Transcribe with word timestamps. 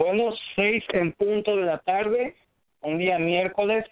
Bueno, 0.00 0.32
seis 0.56 0.82
en 0.94 1.12
punto 1.12 1.54
de 1.56 1.66
la 1.66 1.76
tarde, 1.80 2.34
un 2.80 2.96
día 2.96 3.18
miércoles 3.18 3.84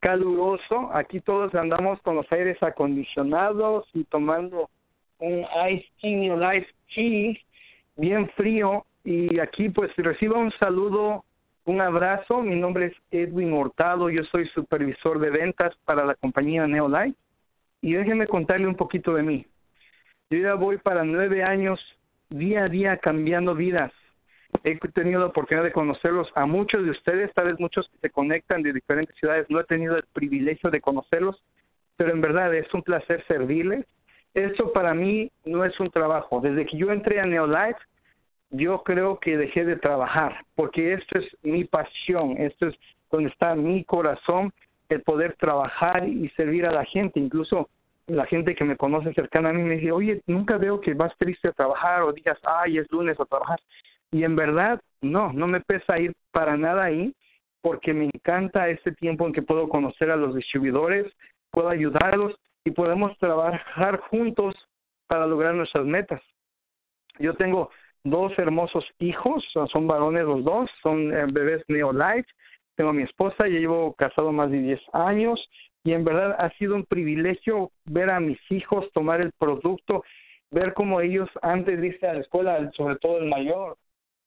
caluroso. 0.00 0.88
Aquí 0.94 1.20
todos 1.20 1.54
andamos 1.54 2.00
con 2.00 2.16
los 2.16 2.32
aires 2.32 2.56
acondicionados 2.62 3.86
y 3.92 4.04
tomando 4.04 4.70
un 5.18 5.44
ice 5.70 5.86
tea, 6.00 6.34
life 6.34 6.66
tea, 6.94 7.34
bien 7.96 8.26
frío. 8.30 8.86
Y 9.04 9.38
aquí 9.38 9.68
pues 9.68 9.94
reciba 9.96 10.38
un 10.38 10.50
saludo, 10.52 11.26
un 11.66 11.82
abrazo. 11.82 12.40
Mi 12.40 12.56
nombre 12.58 12.86
es 12.86 12.94
Edwin 13.10 13.52
Hurtado, 13.52 14.08
yo 14.08 14.24
soy 14.24 14.48
supervisor 14.48 15.18
de 15.18 15.28
ventas 15.28 15.76
para 15.84 16.06
la 16.06 16.14
compañía 16.14 16.66
Neolife. 16.66 17.18
Y 17.82 17.92
déjenme 17.92 18.26
contarle 18.28 18.66
un 18.66 18.76
poquito 18.76 19.12
de 19.12 19.22
mí. 19.22 19.46
Yo 20.30 20.38
ya 20.38 20.54
voy 20.54 20.78
para 20.78 21.04
nueve 21.04 21.44
años 21.44 21.78
día 22.30 22.64
a 22.64 22.68
día 22.70 22.96
cambiando 22.96 23.54
vidas 23.54 23.92
he 24.64 24.78
tenido 24.92 25.20
la 25.20 25.26
oportunidad 25.26 25.64
de 25.64 25.72
conocerlos 25.72 26.28
a 26.34 26.46
muchos 26.46 26.82
de 26.84 26.90
ustedes, 26.90 27.32
tal 27.34 27.48
vez 27.48 27.60
muchos 27.60 27.86
que 27.90 27.98
se 27.98 28.10
conectan 28.10 28.62
de 28.62 28.72
diferentes 28.72 29.14
ciudades, 29.16 29.46
no 29.50 29.60
he 29.60 29.64
tenido 29.64 29.96
el 29.96 30.04
privilegio 30.14 30.70
de 30.70 30.80
conocerlos, 30.80 31.42
pero 31.96 32.12
en 32.12 32.22
verdad 32.22 32.52
es 32.54 32.72
un 32.72 32.82
placer 32.82 33.22
servirles. 33.28 33.84
Eso 34.32 34.72
para 34.72 34.94
mí 34.94 35.30
no 35.44 35.64
es 35.64 35.78
un 35.78 35.90
trabajo. 35.90 36.40
Desde 36.40 36.66
que 36.66 36.78
yo 36.78 36.90
entré 36.90 37.20
a 37.20 37.26
Neolife, 37.26 37.78
yo 38.50 38.82
creo 38.82 39.20
que 39.20 39.36
dejé 39.36 39.64
de 39.64 39.76
trabajar, 39.76 40.44
porque 40.54 40.94
esto 40.94 41.18
es 41.18 41.26
mi 41.42 41.64
pasión, 41.64 42.36
esto 42.38 42.68
es 42.68 42.74
donde 43.10 43.28
está 43.28 43.54
mi 43.54 43.84
corazón, 43.84 44.52
el 44.88 45.02
poder 45.02 45.34
trabajar 45.34 46.08
y 46.08 46.28
servir 46.30 46.66
a 46.66 46.72
la 46.72 46.84
gente. 46.86 47.20
Incluso 47.20 47.68
la 48.06 48.26
gente 48.26 48.54
que 48.54 48.64
me 48.64 48.76
conoce 48.76 49.12
cercana 49.12 49.50
a 49.50 49.52
mí 49.52 49.62
me 49.62 49.76
dice, 49.76 49.92
oye, 49.92 50.22
nunca 50.26 50.56
veo 50.56 50.80
que 50.80 50.94
vas 50.94 51.12
triste 51.18 51.48
a 51.48 51.52
trabajar 51.52 52.02
o 52.02 52.12
digas, 52.12 52.38
ay, 52.44 52.78
es 52.78 52.90
lunes 52.90 53.18
a 53.20 53.24
trabajar. 53.24 53.60
Y 54.14 54.22
en 54.22 54.36
verdad, 54.36 54.80
no, 55.02 55.32
no 55.32 55.48
me 55.48 55.60
pesa 55.60 55.98
ir 55.98 56.12
para 56.30 56.56
nada 56.56 56.84
ahí 56.84 57.12
porque 57.60 57.92
me 57.92 58.04
encanta 58.04 58.68
este 58.68 58.92
tiempo 58.92 59.26
en 59.26 59.32
que 59.32 59.42
puedo 59.42 59.68
conocer 59.68 60.08
a 60.12 60.16
los 60.16 60.36
distribuidores, 60.36 61.12
puedo 61.50 61.68
ayudarlos 61.68 62.32
y 62.64 62.70
podemos 62.70 63.18
trabajar 63.18 63.98
juntos 64.02 64.54
para 65.08 65.26
lograr 65.26 65.56
nuestras 65.56 65.84
metas. 65.84 66.22
Yo 67.18 67.34
tengo 67.34 67.70
dos 68.04 68.30
hermosos 68.38 68.84
hijos, 69.00 69.44
son 69.72 69.88
varones 69.88 70.22
los 70.22 70.44
dos, 70.44 70.70
son 70.80 71.12
eh, 71.12 71.26
bebés 71.32 71.64
Neolife. 71.66 72.28
Tengo 72.76 72.90
a 72.90 72.94
mi 72.94 73.02
esposa, 73.02 73.48
ya 73.48 73.58
llevo 73.58 73.94
casado 73.94 74.30
más 74.30 74.48
de 74.52 74.60
10 74.60 74.80
años 74.92 75.44
y 75.82 75.92
en 75.92 76.04
verdad 76.04 76.36
ha 76.38 76.50
sido 76.50 76.76
un 76.76 76.84
privilegio 76.84 77.72
ver 77.84 78.10
a 78.10 78.20
mis 78.20 78.38
hijos 78.52 78.88
tomar 78.92 79.20
el 79.20 79.32
producto, 79.36 80.04
ver 80.52 80.72
cómo 80.72 81.00
ellos 81.00 81.28
antes 81.42 81.80
de 81.80 81.88
irse 81.88 82.06
a 82.06 82.14
la 82.14 82.20
escuela, 82.20 82.70
sobre 82.76 82.94
todo 82.96 83.18
el 83.18 83.28
mayor, 83.28 83.76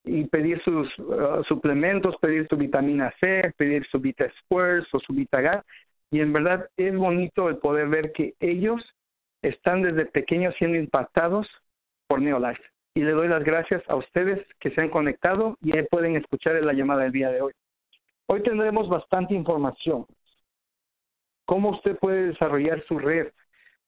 y 0.07 0.25
pedir 0.25 0.61
sus 0.63 0.87
uh, 0.99 1.43
suplementos, 1.47 2.15
pedir 2.21 2.47
su 2.49 2.57
vitamina 2.57 3.13
C, 3.19 3.53
pedir 3.57 3.85
su 3.87 3.99
Vita 3.99 4.31
Squares 4.41 4.85
o 4.93 4.99
su 4.99 5.13
Vitagas. 5.13 5.65
Y 6.11 6.21
en 6.21 6.33
verdad 6.33 6.69
es 6.77 6.95
bonito 6.95 7.49
el 7.49 7.57
poder 7.57 7.89
ver 7.89 8.11
que 8.13 8.33
ellos 8.39 8.81
están 9.41 9.81
desde 9.81 10.05
pequeños 10.05 10.55
siendo 10.57 10.77
impactados 10.77 11.47
por 12.07 12.21
Neolife. 12.21 12.63
Y 12.95 13.01
le 13.01 13.11
doy 13.11 13.27
las 13.27 13.43
gracias 13.43 13.83
a 13.87 13.95
ustedes 13.95 14.43
que 14.59 14.71
se 14.71 14.81
han 14.81 14.89
conectado 14.89 15.57
y 15.61 15.71
pueden 15.83 16.15
escuchar 16.15 16.55
la 16.63 16.73
llamada 16.73 17.03
del 17.03 17.11
día 17.11 17.29
de 17.29 17.41
hoy. 17.41 17.53
Hoy 18.27 18.41
tendremos 18.41 18.89
bastante 18.89 19.33
información. 19.33 20.05
Cómo 21.45 21.69
usted 21.69 21.97
puede 21.97 22.27
desarrollar 22.27 22.83
su 22.87 22.99
red, 22.99 23.31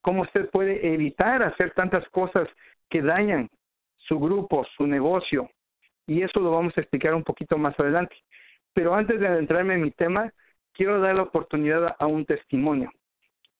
cómo 0.01 0.21
usted 0.21 0.49
puede 0.49 0.93
evitar 0.93 1.43
hacer 1.43 1.71
tantas 1.73 2.07
cosas 2.09 2.47
que 2.89 3.01
dañan 3.01 3.49
su 3.97 4.19
grupo, 4.19 4.65
su 4.77 4.87
negocio, 4.87 5.49
y 6.09 6.23
eso 6.23 6.39
lo 6.39 6.51
vamos 6.51 6.75
a 6.75 6.81
explicar 6.81 7.13
un 7.13 7.23
poquito 7.23 7.57
más 7.57 7.79
adelante. 7.79 8.15
Pero 8.73 8.95
antes 8.95 9.19
de 9.19 9.27
adentrarme 9.27 9.75
en 9.75 9.83
mi 9.83 9.91
tema, 9.91 10.33
quiero 10.73 10.99
dar 10.99 11.15
la 11.15 11.21
oportunidad 11.21 11.95
a 11.99 12.07
un 12.07 12.25
testimonio. 12.25 12.91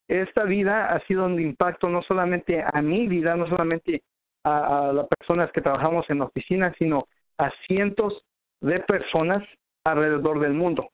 Esta 0.08 0.42
vida 0.42 0.92
ha 0.92 0.98
sido 1.06 1.26
un 1.26 1.40
impacto 1.40 1.88
no 1.88 2.02
solamente 2.02 2.60
a 2.60 2.82
mi 2.82 3.06
vida, 3.06 3.36
no 3.36 3.46
solamente 3.46 4.02
a, 4.42 4.90
las 4.92 5.06
personas 5.06 5.52
que 5.52 5.60
trabajamos 5.60 6.10
en 6.10 6.18
la 6.18 6.24
oficina, 6.24 6.74
sino 6.76 7.06
a 7.38 7.52
cientos 7.68 8.20
de 8.60 8.80
personas 8.80 9.44
alrededor 9.84 10.40
del 10.40 10.54
mundo. 10.54 10.90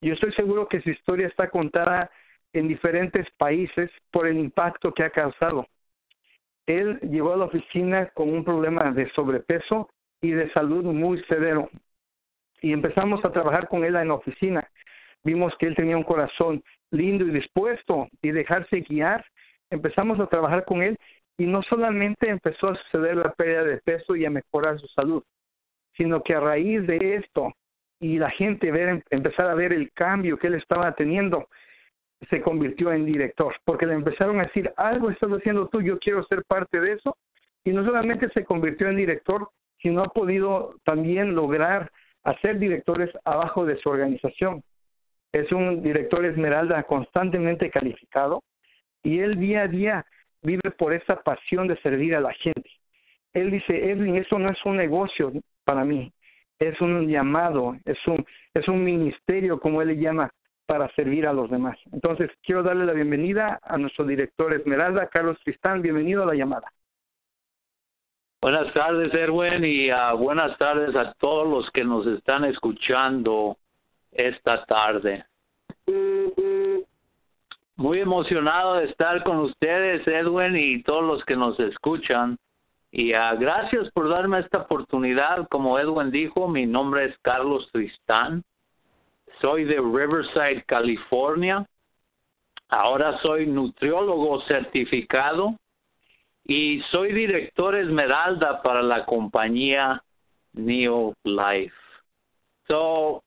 Yo 0.00 0.14
estoy 0.14 0.32
seguro 0.32 0.68
que 0.68 0.80
su 0.80 0.88
historia 0.88 1.28
está 1.28 1.50
contada 1.50 2.10
en 2.54 2.66
diferentes 2.66 3.26
países 3.36 3.90
por 4.10 4.26
el 4.26 4.38
impacto 4.38 4.94
que 4.94 5.04
ha 5.04 5.10
causado. 5.10 5.66
Él 6.66 6.98
llegó 7.00 7.34
a 7.34 7.36
la 7.36 7.44
oficina 7.44 8.06
con 8.14 8.30
un 8.30 8.42
problema 8.42 8.90
de 8.90 9.10
sobrepeso 9.10 9.90
y 10.22 10.30
de 10.30 10.50
salud 10.52 10.84
muy 10.84 11.22
severo. 11.24 11.68
Y 12.62 12.72
empezamos 12.72 13.22
a 13.24 13.32
trabajar 13.32 13.68
con 13.68 13.84
él 13.84 13.96
en 13.96 14.08
la 14.08 14.14
oficina. 14.14 14.66
Vimos 15.24 15.52
que 15.58 15.66
él 15.66 15.74
tenía 15.74 15.96
un 15.96 16.04
corazón 16.04 16.62
lindo 16.90 17.26
y 17.26 17.30
dispuesto 17.30 18.08
y 18.22 18.30
dejarse 18.30 18.80
guiar. 18.80 19.24
Empezamos 19.70 20.18
a 20.20 20.26
trabajar 20.26 20.64
con 20.64 20.82
él 20.82 20.96
y 21.36 21.46
no 21.46 21.62
solamente 21.62 22.28
empezó 22.28 22.68
a 22.68 22.76
suceder 22.76 23.16
la 23.16 23.32
pérdida 23.32 23.64
de 23.64 23.78
peso 23.78 24.14
y 24.16 24.24
a 24.24 24.30
mejorar 24.30 24.78
su 24.78 24.86
salud, 24.88 25.22
sino 25.96 26.22
que 26.22 26.34
a 26.34 26.40
raíz 26.40 26.86
de 26.86 27.16
esto 27.16 27.52
y 28.00 28.18
la 28.18 28.30
gente 28.30 28.70
ver, 28.70 29.02
empezar 29.10 29.48
a 29.48 29.54
ver 29.54 29.72
el 29.72 29.90
cambio 29.92 30.36
que 30.36 30.48
él 30.48 30.54
estaba 30.54 30.92
teniendo, 30.92 31.48
se 32.28 32.40
convirtió 32.40 32.92
en 32.92 33.06
director, 33.06 33.54
porque 33.64 33.86
le 33.86 33.94
empezaron 33.94 34.40
a 34.40 34.44
decir, 34.44 34.72
algo 34.76 35.10
estás 35.10 35.30
haciendo 35.30 35.68
tú, 35.68 35.82
yo 35.82 35.98
quiero 35.98 36.24
ser 36.24 36.44
parte 36.44 36.80
de 36.80 36.92
eso, 36.92 37.16
y 37.64 37.70
no 37.70 37.84
solamente 37.84 38.28
se 38.30 38.44
convirtió 38.44 38.88
en 38.88 38.96
director, 38.96 39.48
no 39.90 40.02
ha 40.02 40.08
podido 40.08 40.76
también 40.84 41.34
lograr 41.34 41.90
hacer 42.24 42.58
directores 42.58 43.10
abajo 43.24 43.64
de 43.64 43.76
su 43.78 43.88
organización. 43.88 44.62
Es 45.32 45.50
un 45.50 45.82
director 45.82 46.24
Esmeralda 46.24 46.82
constantemente 46.84 47.70
calificado 47.70 48.42
y 49.02 49.18
él 49.18 49.38
día 49.38 49.62
a 49.62 49.68
día 49.68 50.06
vive 50.42 50.70
por 50.72 50.92
esa 50.92 51.16
pasión 51.22 51.68
de 51.68 51.80
servir 51.80 52.14
a 52.14 52.20
la 52.20 52.32
gente. 52.34 52.68
Él 53.32 53.50
dice, 53.50 53.90
Edwin, 53.90 54.16
eso 54.16 54.38
no 54.38 54.50
es 54.50 54.58
un 54.64 54.76
negocio 54.76 55.32
para 55.64 55.84
mí, 55.84 56.12
es 56.58 56.78
un 56.80 57.08
llamado, 57.08 57.76
es 57.84 57.98
un, 58.06 58.24
es 58.52 58.68
un 58.68 58.84
ministerio, 58.84 59.58
como 59.58 59.80
él 59.80 59.88
le 59.88 59.96
llama, 59.96 60.30
para 60.66 60.88
servir 60.94 61.26
a 61.26 61.32
los 61.32 61.50
demás. 61.50 61.78
Entonces, 61.92 62.30
quiero 62.42 62.62
darle 62.62 62.84
la 62.84 62.92
bienvenida 62.92 63.58
a 63.62 63.78
nuestro 63.78 64.04
director 64.04 64.52
Esmeralda, 64.52 65.08
Carlos 65.08 65.38
Tristán, 65.44 65.82
bienvenido 65.82 66.22
a 66.22 66.26
la 66.26 66.34
llamada. 66.34 66.70
Buenas 68.42 68.74
tardes, 68.74 69.14
Erwin, 69.14 69.64
y 69.64 69.92
uh, 69.92 70.16
buenas 70.16 70.58
tardes 70.58 70.96
a 70.96 71.12
todos 71.20 71.48
los 71.48 71.70
que 71.70 71.84
nos 71.84 72.04
están 72.08 72.44
escuchando 72.44 73.56
esta 74.10 74.64
tarde. 74.64 75.24
Muy 77.76 78.00
emocionado 78.00 78.74
de 78.74 78.86
estar 78.86 79.22
con 79.22 79.38
ustedes, 79.38 80.04
Edwin, 80.08 80.56
y 80.56 80.82
todos 80.82 81.04
los 81.04 81.24
que 81.24 81.36
nos 81.36 81.56
escuchan. 81.60 82.36
Y 82.90 83.14
uh, 83.14 83.38
gracias 83.38 83.88
por 83.92 84.08
darme 84.08 84.40
esta 84.40 84.58
oportunidad. 84.58 85.46
Como 85.48 85.78
Edwin 85.78 86.10
dijo, 86.10 86.48
mi 86.48 86.66
nombre 86.66 87.04
es 87.04 87.18
Carlos 87.22 87.70
Tristán. 87.70 88.42
Soy 89.40 89.62
de 89.66 89.76
Riverside, 89.76 90.64
California. 90.66 91.64
Ahora 92.70 93.20
soy 93.22 93.46
nutriólogo 93.46 94.42
certificado 94.48 95.54
y 96.44 96.80
soy 96.90 97.12
director 97.12 97.74
Esmeralda 97.74 98.62
para 98.62 98.82
la 98.82 99.04
compañía 99.04 100.02
Neo 100.52 101.14
Life. 101.24 101.74
So, 102.66 103.22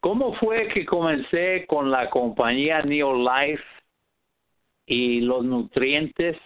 ¿cómo 0.00 0.34
fue 0.34 0.68
que 0.68 0.84
comencé 0.84 1.66
con 1.66 1.90
la 1.90 2.08
compañía 2.10 2.82
Neo 2.82 3.14
Life 3.14 3.64
y 4.86 5.20
los 5.20 5.44
nutrientes 5.44 6.36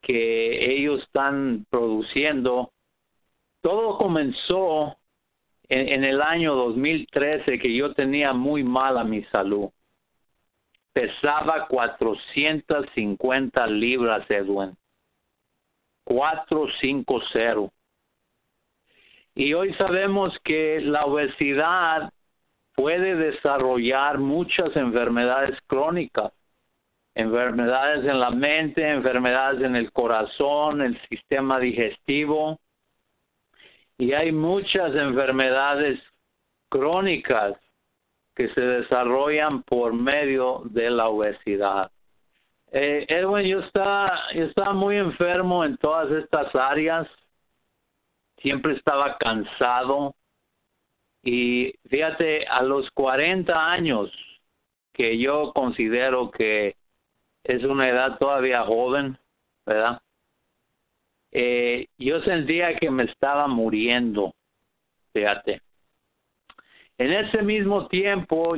que 0.00 0.76
ellos 0.76 1.02
están 1.02 1.66
produciendo? 1.70 2.72
Todo 3.60 3.98
comenzó 3.98 4.96
en, 5.68 5.88
en 5.88 6.04
el 6.04 6.22
año 6.22 6.54
2013 6.54 7.58
que 7.58 7.74
yo 7.74 7.94
tenía 7.94 8.32
muy 8.32 8.62
mala 8.62 9.04
mi 9.04 9.22
salud 9.24 9.70
pesaba 10.98 11.68
450 11.68 13.66
libras, 13.68 14.28
Edwin. 14.28 14.76
450. 16.08 17.70
Y 19.34 19.52
hoy 19.52 19.74
sabemos 19.74 20.34
que 20.42 20.80
la 20.80 21.04
obesidad 21.04 22.10
puede 22.74 23.14
desarrollar 23.14 24.18
muchas 24.18 24.74
enfermedades 24.74 25.58
crónicas, 25.66 26.32
enfermedades 27.14 28.06
en 28.06 28.20
la 28.20 28.30
mente, 28.30 28.88
enfermedades 28.88 29.60
en 29.60 29.76
el 29.76 29.92
corazón, 29.92 30.80
el 30.80 30.98
sistema 31.08 31.60
digestivo. 31.60 32.58
Y 33.98 34.12
hay 34.12 34.32
muchas 34.32 34.94
enfermedades 34.94 36.00
crónicas 36.70 37.54
que 38.34 38.48
se 38.54 38.60
desarrollan 38.60 39.62
por 39.64 39.92
medio 39.92 40.62
de 40.64 40.88
la 40.88 41.08
obesidad. 41.08 41.90
Eh, 42.70 43.06
Edwin, 43.08 43.46
yo 43.46 43.60
estaba, 43.60 44.12
yo 44.34 44.44
estaba 44.44 44.74
muy 44.74 44.96
enfermo 44.96 45.64
en 45.64 45.76
todas 45.78 46.10
estas 46.12 46.54
áreas. 46.54 47.08
Siempre 48.42 48.74
estaba 48.74 49.16
cansado, 49.18 50.14
Y 51.22 51.72
fíjate, 51.90 52.46
a 52.46 52.62
los 52.62 52.88
40 52.92 53.52
años, 53.72 54.10
que 54.92 55.18
yo 55.18 55.52
considero 55.52 56.30
que 56.30 56.76
es 57.44 57.64
una 57.64 57.88
edad 57.88 58.18
todavía 58.18 58.64
joven, 58.64 59.18
¿verdad? 59.66 60.00
Eh, 61.32 61.88
yo 61.98 62.20
sentía 62.22 62.76
que 62.76 62.90
me 62.90 63.04
estaba 63.04 63.48
muriendo, 63.48 64.32
fíjate. 65.12 65.60
En 66.98 67.12
ese 67.12 67.42
mismo 67.42 67.88
tiempo, 67.88 68.54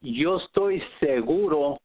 yo 0.00 0.38
estoy 0.38 0.82
seguro 1.00 1.80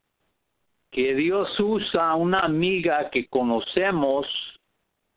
que 0.91 1.13
Dios 1.15 1.47
usa 1.59 2.15
una 2.15 2.39
amiga 2.41 3.09
que 3.09 3.27
conocemos, 3.27 4.25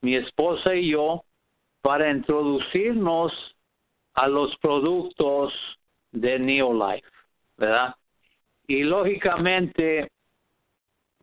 mi 0.01 0.17
esposa 0.17 0.75
y 0.75 0.91
yo, 0.91 1.25
para 1.81 2.11
introducirnos 2.11 3.33
a 4.15 4.29
los 4.29 4.57
productos 4.59 5.53
de 6.13 6.39
Neolife, 6.39 7.09
¿verdad? 7.57 7.95
Y 8.67 8.83
lógicamente 8.83 10.09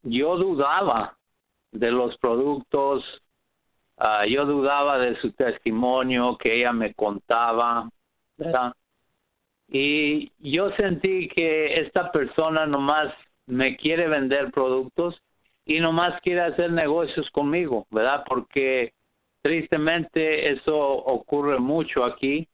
yo 0.04 0.38
dudaba 0.38 1.16
de 1.72 1.92
los 1.92 2.18
productos, 2.18 3.04
ah, 3.98 4.26
yo 4.26 4.46
dudaba 4.46 4.98
de 4.98 5.16
su 5.22 5.32
testimonio 5.34 6.38
que 6.38 6.58
ella 6.58 6.74
me 6.74 6.94
contaba, 6.94 7.90
¿verdad? 8.38 8.74
Y 9.68 10.32
yo 10.40 10.72
sentí 10.72 11.28
que 11.28 11.80
esta 11.82 12.12
persona 12.12 12.66
nomás 12.66 13.14
me 13.50 13.76
quiere 13.78 14.08
vender 14.08 14.52
productos 14.52 15.22
y 15.66 15.80
nomás 15.80 16.20
quiere 16.22 16.42
hacer 16.42 16.72
negocios 16.72 17.30
conmigo, 17.32 17.88
¿verdad? 17.92 18.24
Porque 18.28 18.94
tristemente 19.42 20.52
eso 20.52 20.78
ocurre 20.78 21.60
mucho 21.60 22.06
aquí. 22.06 22.48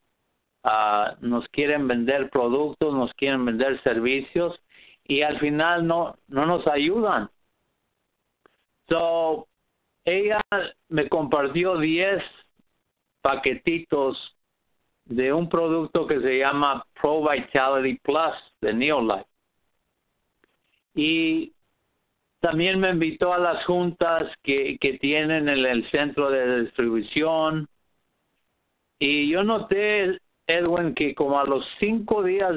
Ah, 0.63 1.15
nos 1.21 1.47
quieren 1.49 1.87
vender 1.87 2.29
productos, 2.29 2.93
nos 2.93 3.13
quieren 3.13 3.45
vender 3.45 3.81
servicios 3.83 4.59
y 5.03 5.21
al 5.21 5.39
final 5.39 5.85
no 5.85 6.15
no 6.27 6.45
nos 6.45 6.65
ayudan. 6.67 7.29
So, 8.89 9.47
ella 10.05 10.41
me 10.89 11.09
compartió 11.09 11.77
10 11.77 12.21
paquetitos 13.21 14.17
de 15.05 15.33
un 15.33 15.49
producto 15.49 16.07
que 16.07 16.19
se 16.21 16.39
llama 16.39 16.85
Pro 16.99 17.27
Vitality 17.27 17.99
Plus 17.99 18.35
de 18.61 18.73
Neolife. 18.73 19.34
Y 20.95 21.53
también 22.39 22.79
me 22.79 22.89
invitó 22.89 23.33
a 23.33 23.37
las 23.37 23.63
juntas 23.65 24.31
que, 24.43 24.77
que 24.79 24.97
tienen 24.97 25.49
en 25.49 25.65
el 25.65 25.89
centro 25.91 26.31
de 26.31 26.61
distribución. 26.61 27.67
Y 28.99 29.29
yo 29.29 29.43
noté, 29.43 30.19
Edwin, 30.47 30.95
que 30.95 31.13
como 31.13 31.39
a 31.39 31.45
los 31.45 31.65
cinco 31.79 32.23
días 32.23 32.53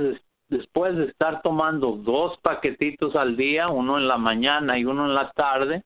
después 0.48 0.96
de 0.96 1.06
estar 1.06 1.42
tomando 1.42 1.92
dos 1.96 2.38
paquetitos 2.40 3.14
al 3.16 3.36
día, 3.36 3.68
uno 3.68 3.98
en 3.98 4.08
la 4.08 4.16
mañana 4.16 4.78
y 4.78 4.84
uno 4.84 5.06
en 5.06 5.14
la 5.14 5.30
tarde, 5.32 5.82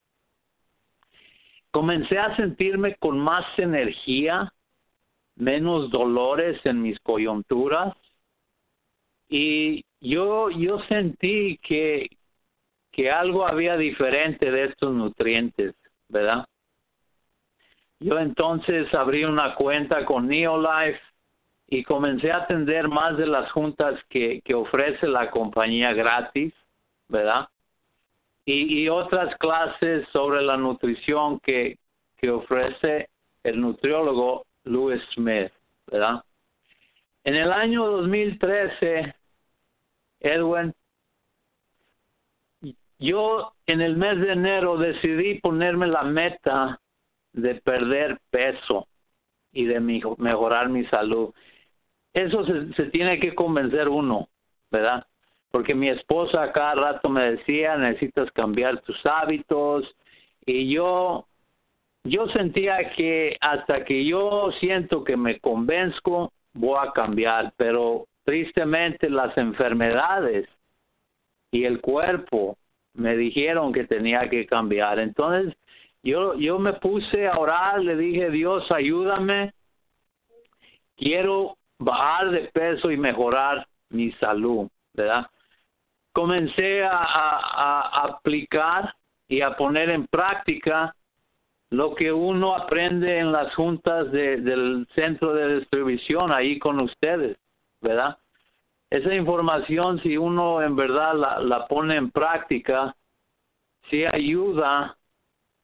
comencé 1.70 2.18
a 2.18 2.36
sentirme 2.36 2.96
con 2.96 3.18
más 3.18 3.44
energía, 3.58 4.52
menos 5.36 5.90
dolores 5.90 6.60
en 6.64 6.82
mis 6.82 6.98
coyunturas 7.00 7.96
y 9.28 9.84
yo 10.00 10.50
yo 10.50 10.78
sentí 10.88 11.58
que 11.62 12.08
que 12.92 13.10
algo 13.10 13.46
había 13.46 13.76
diferente 13.76 14.50
de 14.50 14.64
estos 14.66 14.92
nutrientes, 14.92 15.74
¿verdad? 16.08 16.46
Yo 17.98 18.18
entonces 18.18 18.92
abrí 18.94 19.24
una 19.24 19.54
cuenta 19.54 20.04
con 20.04 20.28
Neolife 20.28 21.00
y 21.68 21.84
comencé 21.84 22.30
a 22.30 22.38
atender 22.38 22.88
más 22.88 23.16
de 23.16 23.26
las 23.26 23.50
juntas 23.52 23.98
que, 24.08 24.42
que 24.44 24.54
ofrece 24.54 25.08
la 25.08 25.30
compañía 25.30 25.92
gratis, 25.94 26.52
¿verdad? 27.08 27.48
y, 28.44 28.88
otras 28.88 29.36
clases 29.38 30.06
sobre 30.12 30.42
la 30.42 30.56
nutrición 30.56 31.38
que, 31.40 31.78
que 32.16 32.30
ofrece 32.30 33.08
el 33.44 33.60
nutriólogo 33.60 34.44
Louis 34.64 35.00
Smith, 35.14 35.52
¿verdad? 35.86 36.22
En 37.24 37.34
el 37.36 37.52
año 37.52 37.86
2013, 37.86 39.14
Edwin, 40.20 40.74
yo 43.02 43.52
en 43.66 43.80
el 43.80 43.96
mes 43.96 44.18
de 44.20 44.32
enero 44.32 44.76
decidí 44.78 45.40
ponerme 45.40 45.86
la 45.86 46.02
meta 46.02 46.80
de 47.32 47.56
perder 47.56 48.18
peso 48.30 48.86
y 49.52 49.64
de 49.64 49.80
mejorar 49.80 50.68
mi 50.68 50.84
salud. 50.86 51.34
Eso 52.14 52.44
se, 52.44 52.72
se 52.74 52.84
tiene 52.90 53.20
que 53.20 53.34
convencer 53.34 53.88
uno, 53.88 54.28
¿verdad? 54.70 55.06
porque 55.52 55.74
mi 55.74 55.90
esposa 55.90 56.50
cada 56.50 56.74
rato 56.74 57.08
me 57.10 57.32
decía, 57.32 57.76
necesitas 57.76 58.32
cambiar 58.32 58.80
tus 58.80 58.98
hábitos 59.06 59.84
y 60.44 60.72
yo 60.72 61.26
yo 62.04 62.26
sentía 62.28 62.90
que 62.96 63.36
hasta 63.40 63.84
que 63.84 64.04
yo 64.04 64.50
siento 64.58 65.04
que 65.04 65.16
me 65.16 65.38
convenzco 65.38 66.32
voy 66.54 66.78
a 66.80 66.90
cambiar, 66.92 67.52
pero 67.56 68.06
tristemente 68.24 69.08
las 69.08 69.36
enfermedades 69.38 70.48
y 71.52 71.64
el 71.64 71.80
cuerpo 71.80 72.56
me 72.94 73.16
dijeron 73.16 73.72
que 73.72 73.84
tenía 73.84 74.28
que 74.28 74.46
cambiar. 74.46 74.98
Entonces 74.98 75.54
yo 76.02 76.34
yo 76.34 76.58
me 76.58 76.74
puse 76.74 77.28
a 77.28 77.38
orar, 77.38 77.80
le 77.80 77.96
dije, 77.96 78.30
"Dios, 78.30 78.70
ayúdame. 78.70 79.52
Quiero 80.96 81.56
bajar 81.78 82.30
de 82.30 82.50
peso 82.52 82.90
y 82.90 82.96
mejorar 82.96 83.66
mi 83.90 84.12
salud", 84.12 84.68
¿verdad? 84.94 85.26
comencé 86.12 86.84
a, 86.84 88.04
aplicar 88.04 88.94
y 89.28 89.40
a 89.40 89.56
poner 89.56 89.90
en 89.90 90.06
práctica 90.06 90.94
lo 91.70 91.94
que 91.94 92.12
uno 92.12 92.54
aprende 92.54 93.18
en 93.18 93.32
las 93.32 93.54
juntas 93.54 94.12
del 94.12 94.86
centro 94.94 95.32
de 95.32 95.60
distribución 95.60 96.30
ahí 96.30 96.58
con 96.58 96.80
ustedes, 96.80 97.38
¿verdad? 97.80 98.18
Esa 98.92 99.14
información, 99.14 100.02
si 100.02 100.18
uno 100.18 100.60
en 100.60 100.76
verdad 100.76 101.14
la, 101.14 101.66
pone 101.66 101.96
en 101.96 102.10
práctica, 102.10 102.94
sí 103.88 104.04
ayuda 104.04 104.98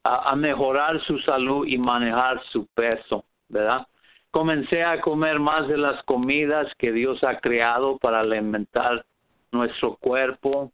a, 0.02 0.30
a, 0.30 0.34
mejorar 0.34 0.98
su 1.04 1.18
salud 1.18 1.66
y 1.66 1.76
manejar 1.76 2.42
su 2.50 2.66
peso, 2.68 3.26
¿verdad? 3.50 3.86
Comencé 4.30 4.82
a 4.82 5.02
comer 5.02 5.40
más 5.40 5.68
de 5.68 5.76
las 5.76 6.02
comidas 6.04 6.72
que 6.78 6.90
Dios 6.90 7.22
ha 7.22 7.38
creado 7.38 7.98
para 7.98 8.20
alimentar 8.20 9.04
nuestro 9.52 9.96
cuerpo. 9.96 10.72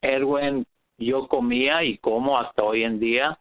Erwin, 0.00 0.64
yo 0.96 1.28
comía 1.28 1.84
y 1.84 1.98
como 1.98 2.38
hasta 2.38 2.62
hoy 2.62 2.84
en 2.84 2.98
día. 2.98 3.38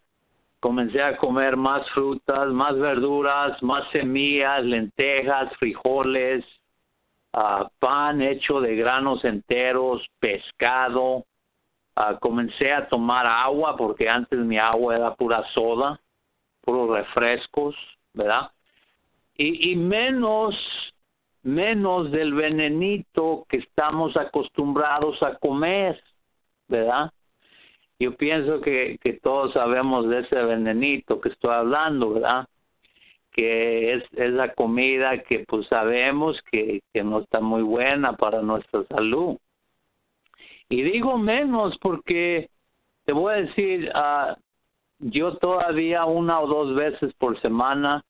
Comencé 0.60 1.02
a 1.02 1.16
comer 1.16 1.56
más 1.56 1.90
frutas, 1.92 2.50
más 2.50 2.78
verduras, 2.78 3.64
más 3.64 3.90
semillas, 3.94 4.66
lentejas, 4.66 5.56
frijoles, 5.56 6.44
pan 7.32 8.22
hecho 8.22 8.62
de 8.62 8.76
granos 8.76 9.24
enteros, 9.26 10.06
pescado. 10.20 11.26
Comencé 12.22 12.72
a 12.72 12.88
tomar 12.88 13.26
agua 13.26 13.76
porque 13.76 14.08
antes 14.08 14.40
mi 14.40 14.58
agua 14.58 14.96
era 14.96 15.16
pura 15.16 15.44
soda, 15.54 16.00
puros 16.62 16.90
refrescos, 16.90 17.76
¿verdad? 18.14 18.52
Y, 19.36 19.72
y 19.72 19.76
menos 19.76 20.56
menos 21.44 22.12
del 22.12 22.34
venenito 22.34 23.46
que 23.50 23.58
estamos 23.58 24.16
acostumbrados 24.18 25.22
a 25.24 25.36
comer, 25.36 26.02
¿verdad? 26.68 27.12
Yo 28.00 28.16
pienso 28.16 28.62
que, 28.62 28.98
que 29.02 29.14
todos 29.14 29.54
sabemos 29.54 30.08
de 30.08 30.20
ese 30.20 30.36
venenito 30.36 31.20
que 31.20 31.30
estoy 31.30 31.54
hablando, 31.54 32.14
¿verdad? 32.14 32.48
Que 33.32 33.94
es, 33.94 34.04
la 34.12 34.54
comida 34.54 35.24
que 35.24 35.46
pues 35.48 35.68
sabemos 35.68 36.40
que, 36.52 36.82
que 36.94 37.04
no 37.04 37.20
está 37.20 37.40
muy 37.40 37.62
buena 37.62 38.14
para 38.14 38.42
nuestra 38.42 38.84
salud. 38.86 39.38
Y 40.70 40.84
digo 40.84 41.18
menos 41.18 41.78
porque 41.82 42.50
te 43.06 43.14
voy 43.14 43.34
a 43.34 43.38
decir, 43.38 43.92
uh, 43.96 44.36
yo 45.00 45.36
todavía 45.38 46.06
una 46.06 46.40
o 46.40 46.48
dos 46.48 46.76
veces 46.76 47.12
por 47.16 47.42
semana 47.42 48.04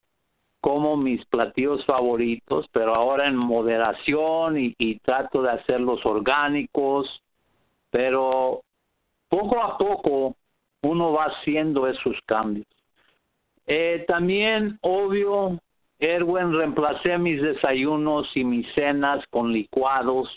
como 0.61 0.97
mis 0.97 1.23
platillos 1.27 1.85
favoritos, 1.85 2.65
pero 2.73 2.93
ahora 2.93 3.27
en 3.27 3.37
moderación 3.37 4.57
y, 4.57 4.99
trato 4.99 5.41
de 5.41 5.51
hacerlos 5.51 6.05
orgánicos, 6.05 7.07
pero 7.89 8.61
poco 9.29 9.61
a 9.61 9.77
poco 9.77 10.35
uno 10.81 11.13
va 11.13 11.27
haciendo 11.27 11.87
esos 11.87 12.17
cambios. 12.25 12.67
Eh, 13.71 14.03
también, 14.07 14.79
obvio, 14.81 15.59
Erwin, 15.99 16.53
reemplacé 16.53 17.19
mis 17.19 17.39
desayunos 17.39 18.27
y 18.35 18.43
mis 18.43 18.65
cenas 18.73 19.23
con 19.29 19.53
licuados 19.53 20.27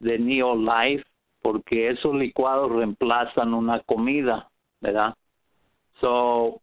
de 0.00 0.18
Neolife, 0.18 1.04
porque 1.40 1.90
esos 1.90 2.14
licuados 2.16 2.72
reemplazan 2.72 3.54
una 3.54 3.78
comida, 3.84 4.50
¿verdad? 4.80 5.14
So, 6.00 6.60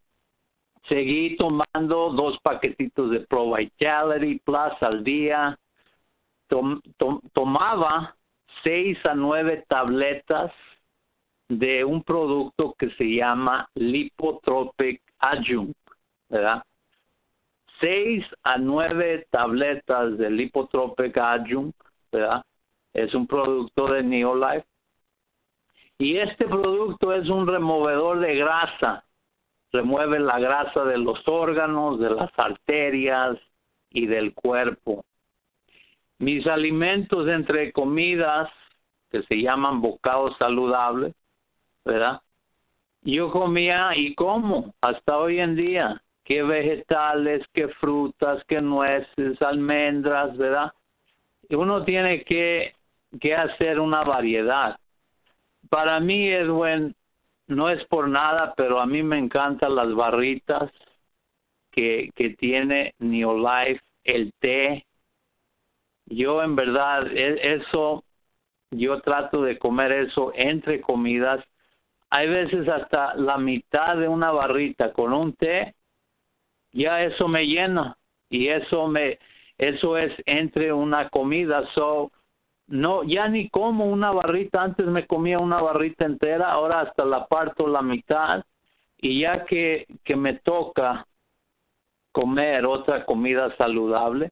Seguí 0.89 1.37
tomando 1.37 2.09
dos 2.13 2.39
paquetitos 2.41 3.11
de 3.11 3.19
Pro 3.21 3.53
Vitality 3.53 4.39
Plus 4.39 4.81
al 4.81 5.03
día. 5.03 5.57
tomaba 7.33 8.15
seis 8.63 8.97
a 9.05 9.13
nueve 9.13 9.65
tabletas 9.67 10.51
de 11.47 11.85
un 11.85 12.03
producto 12.03 12.73
que 12.77 12.89
se 12.91 13.05
llama 13.05 13.69
Lipotropic 13.75 15.01
Adjunct, 15.19 15.77
¿verdad? 16.29 16.63
Seis 17.79 18.25
a 18.43 18.57
nueve 18.57 19.27
tabletas 19.29 20.17
de 20.17 20.29
Lipotropic 20.29 21.17
Adjunct, 21.17 21.75
¿verdad? 22.11 22.43
Es 22.93 23.13
un 23.13 23.27
producto 23.27 23.87
de 23.87 24.03
Neolife. 24.03 24.65
Y 25.97 26.17
este 26.17 26.47
producto 26.47 27.13
es 27.13 27.27
un 27.29 27.45
removedor 27.45 28.19
de 28.19 28.35
grasa. 28.35 29.03
Remueve 29.71 30.19
la 30.19 30.39
grasa 30.39 30.83
de 30.85 30.97
los 30.97 31.27
órganos, 31.27 31.99
de 31.99 32.09
las 32.09 32.31
arterias 32.37 33.37
y 33.91 34.07
del 34.07 34.33
cuerpo. 34.33 35.05
Mis 36.17 36.45
alimentos 36.47 37.27
entre 37.27 37.71
comidas, 37.71 38.49
que 39.11 39.23
se 39.23 39.35
llaman 39.35 39.81
bocados 39.81 40.37
saludables, 40.37 41.13
¿verdad? 41.85 42.21
Yo 43.01 43.31
comía 43.31 43.95
y 43.95 44.13
como 44.15 44.73
hasta 44.81 45.17
hoy 45.17 45.39
en 45.39 45.55
día, 45.55 46.01
qué 46.25 46.43
vegetales, 46.43 47.45
qué 47.53 47.69
frutas, 47.79 48.43
qué 48.47 48.61
nueces, 48.61 49.41
almendras, 49.41 50.37
¿verdad? 50.37 50.73
Uno 51.49 51.83
tiene 51.85 52.23
que, 52.23 52.73
que 53.19 53.35
hacer 53.35 53.79
una 53.79 54.03
variedad. 54.03 54.77
Para 55.69 55.99
mí, 55.99 56.27
Edwin, 56.29 56.95
no 57.47 57.69
es 57.69 57.83
por 57.85 58.07
nada, 58.07 58.53
pero 58.55 58.79
a 58.79 58.85
mí 58.85 59.01
me 59.01 59.17
encantan 59.17 59.75
las 59.75 59.93
barritas 59.95 60.71
que, 61.71 62.09
que 62.15 62.31
tiene 62.31 62.93
Neolife, 62.99 63.81
el 64.03 64.33
té. 64.39 64.85
Yo 66.05 66.43
en 66.43 66.55
verdad, 66.55 67.07
e, 67.07 67.55
eso, 67.55 68.03
yo 68.71 69.01
trato 69.01 69.41
de 69.41 69.57
comer 69.57 69.91
eso 69.91 70.31
entre 70.35 70.81
comidas 70.81 71.43
hay 72.09 72.27
veces 72.29 72.67
hasta 72.67 73.15
la 73.15 73.37
mitad 73.37 73.97
de 73.97 74.07
una 74.07 74.31
barrita 74.31 74.93
con 74.93 75.13
un 75.13 75.33
té, 75.33 75.75
ya 76.71 77.03
eso 77.03 77.27
me 77.27 77.45
llena 77.45 77.97
y 78.29 78.47
eso 78.47 78.87
me, 78.87 79.19
eso 79.57 79.97
es 79.97 80.13
entre 80.25 80.71
una 80.73 81.09
comida, 81.09 81.63
so, 81.73 82.11
no, 82.69 83.03
ya 83.03 83.27
ni 83.27 83.49
como 83.49 83.85
una 83.85 84.11
barrita, 84.11 84.61
antes 84.61 84.85
me 84.85 85.07
comía 85.07 85.39
una 85.39 85.61
barrita 85.61 86.05
entera, 86.05 86.51
ahora 86.51 86.81
hasta 86.81 87.03
la 87.03 87.25
parto 87.25 87.67
la 87.67 87.81
mitad. 87.81 88.43
Y 89.01 89.21
ya 89.21 89.45
que, 89.45 89.87
que 90.03 90.15
me 90.15 90.35
toca 90.39 91.07
comer 92.11 92.65
otra 92.65 93.05
comida 93.05 93.55
saludable, 93.57 94.29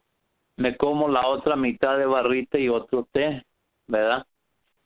me 0.57 0.77
como 0.77 1.07
la 1.07 1.27
otra 1.27 1.55
mitad 1.55 1.97
de 1.97 2.05
barrita 2.05 2.59
y 2.59 2.69
otro 2.69 3.07
té, 3.11 3.43
¿verdad? 3.87 4.25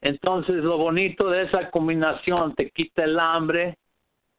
Entonces 0.02 0.56
lo 0.64 0.78
bonito 0.78 1.30
de 1.30 1.44
esa 1.44 1.70
combinación 1.70 2.56
te 2.56 2.72
quita 2.72 3.04
el 3.04 3.20
hambre, 3.20 3.78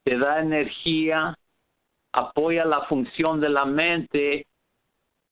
te 0.04 0.18
da 0.18 0.40
energía, 0.40 1.36
apoya 2.12 2.64
la 2.64 2.82
función 2.86 3.40
de 3.40 3.48
la 3.48 3.64
mente 3.64 4.46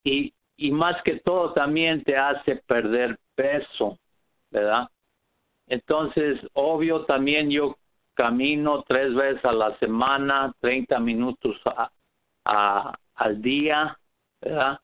y, 0.04 0.32
y 0.56 0.70
más 0.70 1.02
que 1.02 1.20
todo 1.20 1.52
también 1.52 2.04
te 2.04 2.16
hace 2.16 2.56
perder 2.66 3.18
peso, 3.34 3.98
¿verdad? 4.50 4.88
Entonces, 5.66 6.40
obvio, 6.54 7.04
también 7.04 7.50
yo 7.50 7.76
camino 8.14 8.82
tres 8.86 9.14
veces 9.14 9.44
a 9.44 9.52
la 9.52 9.78
semana, 9.78 10.52
30 10.60 10.98
minutos 11.00 11.56
a, 12.44 12.94
al 13.14 13.42
día, 13.42 13.96
¿verdad? 14.40 14.78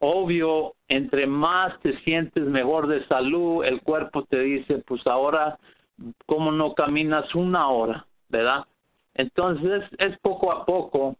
Obvio, 0.00 0.74
entre 0.88 1.26
más 1.26 1.78
te 1.80 1.98
sientes 2.00 2.44
mejor 2.44 2.86
de 2.86 3.06
salud, 3.06 3.64
el 3.64 3.80
cuerpo 3.82 4.24
te 4.24 4.40
dice, 4.40 4.78
pues 4.86 5.06
ahora, 5.06 5.58
¿cómo 6.26 6.52
no 6.52 6.74
caminas 6.74 7.34
una 7.34 7.68
hora? 7.68 8.06
¿Verdad? 8.28 8.66
Entonces 9.14 9.82
es 9.98 10.18
poco 10.20 10.52
a 10.52 10.64
poco. 10.64 11.16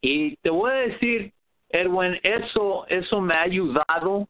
Y 0.00 0.36
te 0.36 0.50
voy 0.50 0.70
a 0.70 0.74
decir, 0.74 1.32
Erwin, 1.68 2.18
eso, 2.22 2.86
eso 2.88 3.20
me 3.20 3.34
ha 3.34 3.42
ayudado 3.42 4.28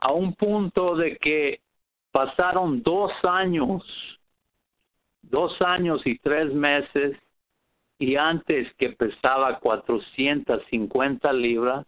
a 0.00 0.12
un 0.12 0.34
punto 0.34 0.96
de 0.96 1.16
que 1.16 1.60
pasaron 2.10 2.82
dos 2.82 3.12
años, 3.22 3.82
dos 5.22 5.60
años 5.62 6.02
y 6.04 6.18
tres 6.18 6.52
meses, 6.52 7.16
y 7.98 8.16
antes 8.16 8.72
que 8.74 8.90
pesaba 8.90 9.58
450 9.60 11.32
libras, 11.32 11.86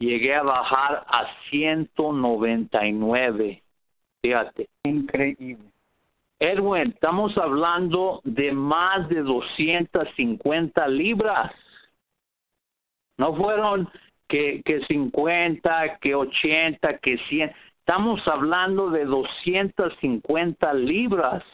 llegué 0.00 0.34
a 0.34 0.42
bajar 0.42 1.04
a 1.06 1.28
199. 1.50 3.62
Fíjate. 4.22 4.68
Increíble. 4.82 5.70
Erwin, 6.40 6.90
estamos 6.90 7.36
hablando 7.36 8.20
de 8.24 8.50
más 8.52 9.08
de 9.10 9.22
250 9.22 10.88
libras. 10.88 11.52
No 13.18 13.36
fueron 13.36 13.88
que, 14.26 14.62
que 14.64 14.80
50, 14.86 15.98
que 15.98 16.14
80, 16.14 16.96
que 16.98 17.18
100. 17.28 17.52
Estamos 17.80 18.26
hablando 18.26 18.88
de 18.90 19.04
250 19.04 20.74
libras 20.74 21.44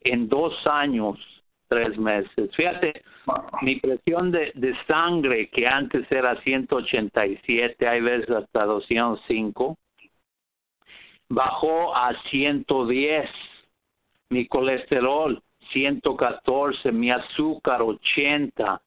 en 0.00 0.28
dos 0.28 0.54
años 0.66 1.18
tres 1.68 1.96
meses. 1.98 2.50
Fíjate, 2.56 3.02
mi 3.62 3.80
presión 3.80 4.30
de, 4.30 4.52
de 4.54 4.74
sangre, 4.86 5.48
que 5.48 5.66
antes 5.66 6.10
era 6.10 6.40
187, 6.42 7.88
hay 7.88 8.00
veces 8.00 8.30
hasta 8.30 8.64
205, 8.64 9.76
bajó 11.28 11.94
a 11.94 12.14
110. 12.30 13.30
Mi 14.30 14.46
colesterol, 14.46 15.42
114. 15.72 16.92
Mi 16.92 17.10
azúcar, 17.10 17.82
80. 17.82 18.80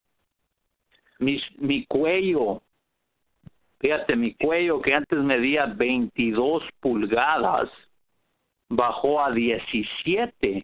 Mi, 1.20 1.86
cuello, 1.86 2.64
fíjate, 3.80 4.16
mi 4.16 4.34
cuello 4.34 4.82
que 4.82 4.96
antes 4.96 5.20
medía 5.20 5.68
22 5.68 6.64
pulgadas, 6.80 7.70
bajó 8.70 9.24
a 9.24 9.32
17 9.32 10.64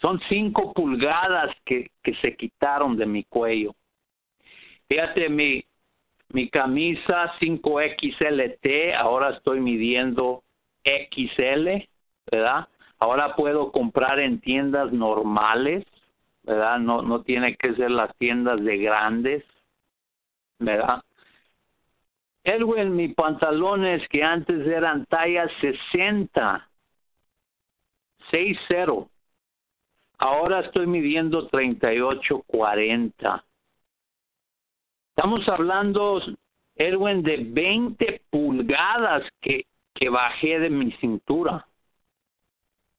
son 0.00 0.20
cinco 0.28 0.72
pulgadas 0.72 1.54
que, 1.64 1.90
que 2.02 2.14
se 2.16 2.36
quitaron 2.36 2.96
de 2.96 3.06
mi 3.06 3.24
cuello. 3.24 3.74
Fíjate, 4.88 5.28
mi, 5.28 5.64
mi 6.28 6.48
camisa 6.48 7.32
5XLT, 7.40 8.94
ahora 8.96 9.30
estoy 9.30 9.60
midiendo 9.60 10.42
XL, 10.84 11.88
¿verdad? 12.30 12.68
Ahora 12.98 13.34
puedo 13.36 13.72
comprar 13.72 14.20
en 14.20 14.40
tiendas 14.40 14.92
normales, 14.92 15.84
¿verdad? 16.42 16.78
No, 16.78 17.02
no 17.02 17.22
tiene 17.22 17.56
que 17.56 17.74
ser 17.74 17.90
las 17.90 18.14
tiendas 18.16 18.62
de 18.62 18.78
grandes, 18.78 19.44
¿verdad? 20.58 21.02
Edwin, 22.44 22.94
mis 22.94 23.12
pantalones 23.14 24.06
que 24.08 24.22
antes 24.22 24.66
eran 24.66 25.04
talla 25.06 25.48
60, 25.60 26.68
6-0, 28.30 29.08
Ahora 30.18 30.60
estoy 30.60 30.86
midiendo 30.86 31.46
38, 31.48 32.42
40. 32.46 33.44
Estamos 35.10 35.48
hablando, 35.48 36.22
Erwin, 36.74 37.22
de 37.22 37.38
20 37.38 38.22
pulgadas 38.30 39.24
que, 39.40 39.66
que 39.94 40.08
bajé 40.08 40.58
de 40.58 40.70
mi 40.70 40.92
cintura. 40.92 41.66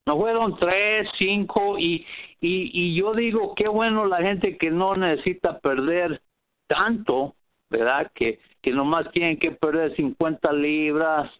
No 0.06 0.16
fueron 0.16 0.56
3, 0.56 1.08
5 1.18 1.78
y, 1.78 2.06
y, 2.40 2.70
y 2.72 2.94
yo 2.96 3.12
digo, 3.14 3.54
qué 3.54 3.68
bueno 3.68 4.06
la 4.06 4.18
gente 4.18 4.56
que 4.56 4.70
no 4.70 4.96
necesita 4.96 5.58
perder 5.58 6.22
tanto, 6.66 7.34
¿verdad? 7.68 8.10
Que, 8.14 8.38
que 8.62 8.70
nomás 8.70 9.10
tienen 9.12 9.38
que 9.38 9.50
perder 9.50 9.94
50 9.96 10.52
libras 10.52 11.30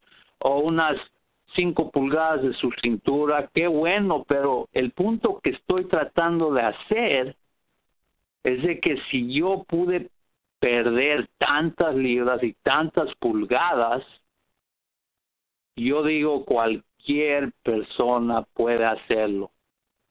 o 0.41 0.59
unas 0.59 0.97
cinco 1.55 1.91
pulgadas 1.91 2.43
de 2.43 2.53
su 2.55 2.71
cintura, 2.83 3.51
qué 3.55 3.67
bueno, 3.67 4.25
pero 4.29 4.69
el 4.73 4.93
punto 4.93 5.41
que 5.43 5.51
estoy 5.51 5.87
tratando 5.87 6.53
de 6.53 6.63
hacer 6.63 7.37
es 8.45 8.63
de 8.63 8.81
que 8.81 8.97
si 9.11 9.33
yo 9.33 9.65
pude 9.69 10.11
perder 10.59 11.29
tantas 11.39 11.95
libras 11.95 12.43
y 12.43 12.53
tantas 12.63 13.15
pulgadas, 13.17 14.03
yo 15.77 16.03
digo 16.03 16.45
cualquier 16.45 17.53
persona 17.63 18.43
puede 18.55 18.85
hacerlo. 18.85 19.51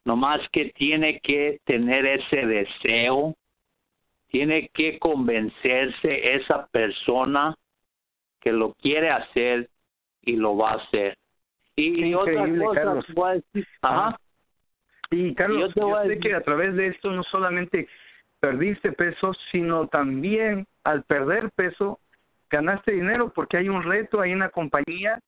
No 0.05 0.15
más 0.15 0.39
que 0.51 0.69
tiene 0.69 1.19
que 1.19 1.59
tener 1.65 2.05
ese 2.05 2.45
deseo, 2.45 3.35
tiene 4.27 4.69
que 4.69 4.97
convencerse 4.99 6.35
esa 6.35 6.67
persona 6.67 7.55
que 8.39 8.51
lo 8.53 8.73
quiere 8.75 9.09
hacer 9.09 9.69
y 10.21 10.37
lo 10.37 10.55
va 10.55 10.71
a 10.71 10.75
hacer. 10.75 11.17
Y 11.77 12.13
otra 12.13 12.47
cosa, 12.47 12.81
Carlos. 12.81 13.05
ajá. 13.81 14.19
Y 15.11 15.33
Carlos, 15.35 15.73
yo, 15.75 15.95
sé 16.05 16.19
que 16.19 16.33
a 16.33 16.41
través 16.41 16.75
de 16.75 16.87
esto 16.87 17.11
no 17.11 17.23
solamente 17.23 17.87
perdiste 18.39 18.91
peso, 18.91 19.31
sino 19.51 19.87
también 19.87 20.67
al 20.83 21.03
perder 21.03 21.49
peso 21.51 21.99
ganaste 22.49 22.91
dinero 22.91 23.31
porque 23.33 23.57
hay 23.57 23.69
un 23.69 23.83
reto, 23.83 24.21
hay 24.21 24.33
una 24.33 24.49
compañía 24.49 25.19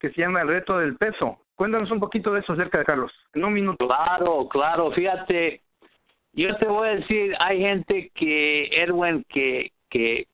que 0.00 0.10
se 0.10 0.20
llama 0.20 0.42
el 0.42 0.48
reto 0.48 0.78
del 0.78 0.96
peso. 0.96 1.38
Cuéntanos 1.54 1.90
un 1.90 2.00
poquito 2.00 2.32
de 2.32 2.40
eso 2.40 2.54
acerca 2.54 2.78
de 2.78 2.84
Carlos, 2.84 3.12
en 3.34 3.44
un 3.44 3.52
minuto. 3.52 3.86
Claro, 3.86 4.48
claro, 4.48 4.90
fíjate, 4.92 5.60
yo 6.32 6.56
te 6.56 6.66
voy 6.66 6.88
a 6.88 6.94
decir, 6.96 7.34
hay 7.38 7.60
gente 7.60 8.10
que, 8.14 8.66
Erwin, 8.72 9.24
que, 9.28 9.70
que 9.90 10.26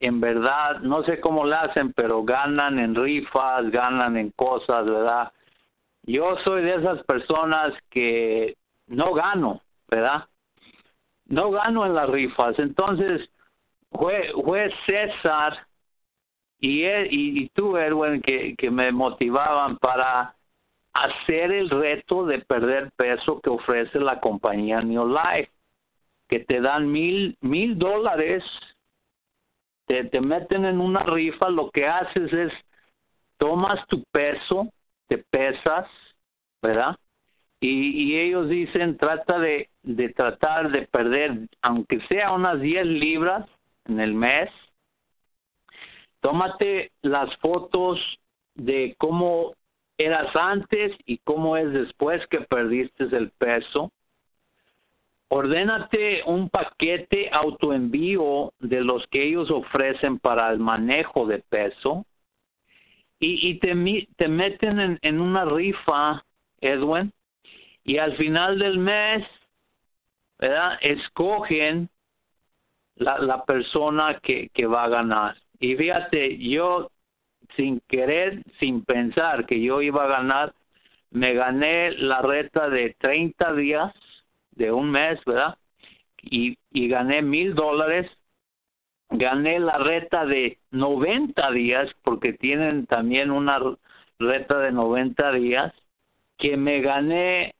en 0.00 0.20
verdad, 0.20 0.80
no 0.80 1.02
sé 1.04 1.20
cómo 1.20 1.44
lo 1.44 1.56
hacen, 1.56 1.92
pero 1.92 2.22
ganan 2.22 2.78
en 2.78 2.94
rifas, 2.94 3.70
ganan 3.70 4.16
en 4.16 4.30
cosas, 4.30 4.84
¿verdad? 4.84 5.32
Yo 6.02 6.36
soy 6.44 6.62
de 6.62 6.76
esas 6.76 7.02
personas 7.04 7.74
que 7.90 8.56
no 8.86 9.14
gano, 9.14 9.62
¿verdad? 9.88 10.24
No 11.26 11.50
gano 11.50 11.86
en 11.86 11.94
las 11.94 12.08
rifas. 12.08 12.58
Entonces, 12.58 13.28
fue, 13.90 14.70
César 14.84 15.66
y, 16.60 16.84
él, 16.84 17.08
y, 17.10 17.48
tú, 17.50 17.76
Erwin, 17.76 18.20
que, 18.20 18.54
que 18.56 18.70
me 18.70 18.92
motivaban 18.92 19.76
para 19.78 20.34
hacer 20.92 21.52
el 21.52 21.68
reto 21.70 22.24
de 22.26 22.38
perder 22.40 22.90
peso 22.96 23.40
que 23.40 23.50
ofrece 23.50 23.98
la 24.00 24.20
compañía 24.20 24.80
New 24.80 25.08
Life, 25.08 25.50
que 26.28 26.40
te 26.40 26.60
dan 26.60 26.90
mil, 26.90 27.36
mil 27.40 27.78
dólares, 27.78 28.42
te, 29.86 30.04
te 30.04 30.20
meten 30.20 30.64
en 30.64 30.80
una 30.80 31.02
rifa, 31.02 31.48
lo 31.48 31.70
que 31.70 31.86
haces 31.86 32.32
es 32.32 32.52
tomas 33.38 33.86
tu 33.88 34.02
peso, 34.12 34.68
te 35.08 35.18
pesas, 35.18 35.86
¿verdad? 36.62 36.96
Y, 37.60 38.12
y 38.12 38.20
ellos 38.20 38.48
dicen, 38.48 38.96
trata 38.96 39.38
de, 39.38 39.68
de 39.82 40.08
tratar 40.10 40.70
de 40.70 40.86
perder, 40.86 41.48
aunque 41.62 42.00
sea 42.08 42.32
unas 42.32 42.60
10 42.60 42.86
libras 42.86 43.48
en 43.86 44.00
el 44.00 44.14
mes, 44.14 44.50
tómate 46.20 46.90
las 47.02 47.34
fotos 47.38 47.98
de 48.54 48.94
cómo 48.98 49.54
eras 49.98 50.34
antes 50.34 50.92
y 51.06 51.18
cómo 51.18 51.56
es 51.56 51.72
después 51.72 52.26
que 52.28 52.40
perdiste 52.40 53.04
el 53.04 53.30
peso. 53.30 53.92
Ordénate 55.28 56.22
un 56.26 56.48
paquete 56.48 57.28
autoenvío 57.32 58.52
de 58.60 58.80
los 58.82 59.06
que 59.08 59.24
ellos 59.24 59.50
ofrecen 59.50 60.18
para 60.18 60.50
el 60.50 60.60
manejo 60.60 61.26
de 61.26 61.40
peso 61.40 62.06
y, 63.18 63.50
y 63.50 63.58
te, 63.58 63.74
te 64.16 64.28
meten 64.28 64.78
en, 64.78 64.98
en 65.02 65.20
una 65.20 65.44
rifa, 65.44 66.24
Edwin, 66.60 67.12
y 67.84 67.98
al 67.98 68.16
final 68.16 68.58
del 68.58 68.78
mes, 68.78 69.24
¿verdad? 70.38 70.78
Escogen 70.80 71.88
la, 72.96 73.18
la 73.18 73.44
persona 73.44 74.20
que, 74.22 74.48
que 74.54 74.66
va 74.66 74.84
a 74.84 74.88
ganar. 74.88 75.36
Y 75.58 75.74
fíjate, 75.76 76.38
yo 76.38 76.90
sin 77.54 77.80
querer, 77.88 78.42
sin 78.58 78.84
pensar 78.84 79.46
que 79.46 79.60
yo 79.60 79.80
iba 79.82 80.04
a 80.04 80.08
ganar, 80.08 80.52
me 81.10 81.34
gané 81.34 81.92
la 81.92 82.20
reta 82.22 82.68
de 82.68 82.94
30 82.98 83.54
días, 83.54 83.92
de 84.56 84.72
un 84.72 84.90
mes, 84.90 85.18
¿verdad? 85.24 85.56
Y, 86.22 86.58
y 86.70 86.88
gané 86.88 87.22
mil 87.22 87.54
dólares. 87.54 88.10
Gané 89.08 89.60
la 89.60 89.78
reta 89.78 90.26
de 90.26 90.58
90 90.72 91.52
días, 91.52 91.88
porque 92.02 92.32
tienen 92.32 92.86
también 92.86 93.30
una 93.30 93.60
reta 94.18 94.58
de 94.58 94.72
90 94.72 95.32
días, 95.32 95.72
que 96.38 96.56
me 96.56 96.80
gané 96.80 97.54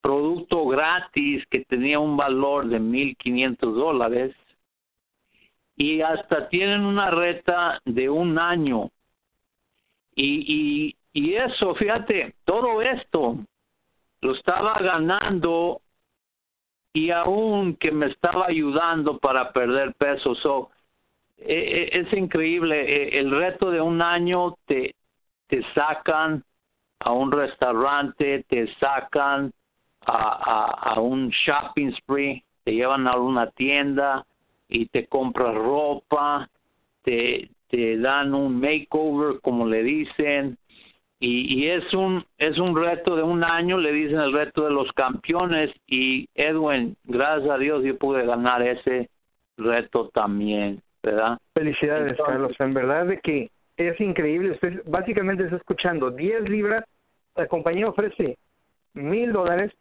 producto 0.00 0.66
gratis 0.66 1.44
que 1.50 1.64
tenía 1.64 1.98
un 1.98 2.16
valor 2.16 2.68
de 2.68 2.78
1.500 2.78 3.74
dólares 3.74 4.36
y 5.76 6.00
hasta 6.00 6.48
tienen 6.48 6.82
una 6.82 7.10
reta 7.10 7.80
de 7.84 8.08
un 8.08 8.38
año 8.38 8.90
y, 10.14 10.94
y, 11.12 11.20
y 11.20 11.34
eso, 11.34 11.74
fíjate, 11.74 12.34
todo 12.44 12.80
esto 12.82 13.36
lo 14.22 14.32
estaba 14.34 14.78
ganando 14.78 15.82
y 16.96 17.10
aún 17.10 17.76
que 17.76 17.90
me 17.92 18.06
estaba 18.06 18.46
ayudando 18.46 19.18
para 19.18 19.52
perder 19.52 19.92
peso. 19.96 20.34
So, 20.36 20.70
e, 21.36 21.90
e, 21.92 22.00
es 22.00 22.10
increíble, 22.14 22.74
e, 22.80 23.18
el 23.18 23.30
reto 23.30 23.70
de 23.70 23.82
un 23.82 24.00
año 24.00 24.56
te, 24.64 24.94
te 25.46 25.62
sacan 25.74 26.42
a 27.00 27.12
un 27.12 27.30
restaurante, 27.30 28.46
te 28.48 28.66
sacan 28.76 29.52
a, 30.06 30.14
a, 30.16 30.94
a 30.94 31.00
un 31.00 31.28
shopping 31.28 31.92
spree, 31.98 32.42
te 32.64 32.72
llevan 32.72 33.06
a 33.06 33.16
una 33.16 33.50
tienda 33.50 34.24
y 34.66 34.86
te 34.86 35.06
compras 35.06 35.54
ropa, 35.54 36.48
te, 37.02 37.50
te 37.68 37.98
dan 37.98 38.32
un 38.32 38.58
makeover 38.58 39.42
como 39.42 39.66
le 39.66 39.82
dicen 39.82 40.56
y, 41.20 41.60
y 41.60 41.68
es 41.68 41.92
un 41.94 42.24
es 42.38 42.58
un 42.58 42.76
reto 42.76 43.16
de 43.16 43.22
un 43.22 43.42
año 43.42 43.78
le 43.78 43.92
dicen 43.92 44.18
el 44.18 44.32
reto 44.32 44.64
de 44.64 44.70
los 44.70 44.90
campeones 44.92 45.70
y 45.86 46.28
Edwin 46.34 46.96
gracias 47.04 47.50
a 47.50 47.58
Dios 47.58 47.84
yo 47.84 47.96
pude 47.96 48.26
ganar 48.26 48.62
ese 48.62 49.08
reto 49.56 50.10
también 50.12 50.82
verdad 51.02 51.38
felicidades 51.54 52.18
Carlos. 52.24 52.52
En 52.58 52.74
verdad 52.74 53.06
de 53.06 53.20
que 53.20 53.50
es 53.76 54.00
increíble. 54.00 54.52
Usted 54.52 54.82
básicamente 54.86 55.44
está 55.44 55.56
escuchando 55.56 56.10
10 56.10 56.48
libras 56.48 56.84
la 57.36 57.46
compañía 57.46 57.88
ofrece 57.88 58.38
mil 58.94 59.32
dólares 59.32 59.72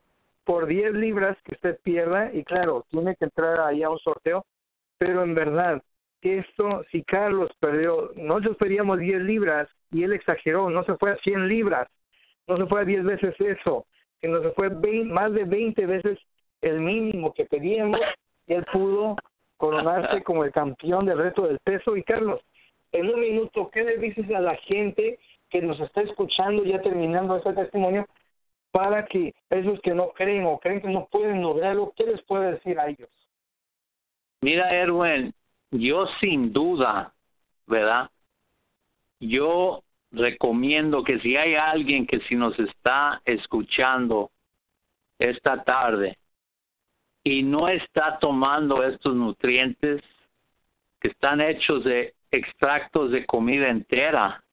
por 0.43 0.67
10 0.67 0.93
libras 0.93 1.37
que 1.43 1.55
usted 1.55 1.79
pierda 1.83 2.33
y 2.33 2.43
claro 2.43 2.85
tiene 2.89 3.15
que 3.15 3.25
entrar 3.25 3.61
ahí 3.61 3.81
a 3.81 3.89
un 3.89 3.99
sorteo 3.99 4.45
pero 4.97 5.23
en 5.23 5.33
verdad 5.33 5.81
esto, 6.33 6.83
si 6.91 7.03
Carlos 7.03 7.49
perdió, 7.59 8.11
nosotros 8.15 8.57
pedíamos 8.57 8.99
10 8.99 9.21
libras 9.21 9.69
y 9.91 10.03
él 10.03 10.13
exageró, 10.13 10.69
no 10.69 10.83
se 10.83 10.95
fue 10.97 11.11
a 11.11 11.17
100 11.17 11.47
libras, 11.47 11.87
no 12.47 12.57
se 12.57 12.65
fue 12.65 12.81
a 12.81 12.85
10 12.85 13.03
veces 13.03 13.35
eso, 13.39 13.85
sino 14.21 14.41
se 14.41 14.51
fue 14.51 14.69
más 15.05 15.33
de 15.33 15.43
20 15.43 15.85
veces 15.85 16.19
el 16.61 16.79
mínimo 16.79 17.33
que 17.33 17.45
pedíamos 17.45 17.99
y 18.47 18.53
él 18.53 18.65
pudo 18.71 19.15
coronarse 19.57 20.23
como 20.23 20.43
el 20.43 20.51
campeón 20.51 21.05
del 21.05 21.17
reto 21.17 21.47
del 21.47 21.59
peso. 21.59 21.95
Y 21.95 22.03
Carlos, 22.03 22.41
en 22.91 23.09
un 23.09 23.19
minuto, 23.19 23.69
¿qué 23.71 23.83
le 23.83 23.97
dices 23.97 24.29
a 24.31 24.39
la 24.39 24.55
gente 24.57 25.19
que 25.49 25.61
nos 25.61 25.79
está 25.79 26.01
escuchando 26.01 26.63
ya 26.63 26.81
terminando 26.81 27.37
este 27.37 27.53
testimonio 27.53 28.05
para 28.71 29.05
que 29.05 29.33
esos 29.49 29.79
que 29.81 29.93
no 29.93 30.09
creen 30.09 30.45
o 30.45 30.59
creen 30.59 30.81
que 30.81 30.89
no 30.89 31.07
pueden 31.09 31.41
lograrlo, 31.41 31.93
¿qué 31.95 32.03
les 32.05 32.21
puede 32.23 32.51
decir 32.51 32.77
a 32.77 32.89
ellos? 32.89 33.09
Mira, 34.41 34.69
Erwin, 34.75 35.33
yo 35.71 36.07
sin 36.19 36.53
duda, 36.53 37.13
¿verdad? 37.67 38.09
Yo 39.19 39.83
recomiendo 40.11 41.03
que 41.03 41.19
si 41.19 41.35
hay 41.35 41.55
alguien 41.55 42.07
que 42.07 42.19
si 42.21 42.35
nos 42.35 42.57
está 42.59 43.21
escuchando 43.25 44.31
esta 45.19 45.63
tarde 45.63 46.17
y 47.23 47.43
no 47.43 47.67
está 47.67 48.19
tomando 48.19 48.83
estos 48.83 49.15
nutrientes 49.15 50.01
que 50.99 51.09
están 51.09 51.41
hechos 51.41 51.83
de 51.83 52.13
extractos 52.31 53.11
de 53.11 53.25
comida 53.25 53.69
entera, 53.69 54.43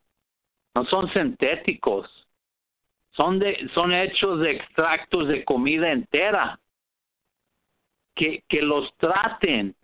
no 0.74 0.84
son 0.86 1.12
sintéticos, 1.12 2.08
son 3.12 3.38
de 3.38 3.68
son 3.74 3.92
hechos 3.92 4.40
de 4.40 4.52
extractos 4.52 5.28
de 5.28 5.44
comida 5.44 5.92
entera. 5.92 6.58
Que, 8.14 8.44
que 8.46 8.60
los 8.60 8.94
traten 8.98 9.74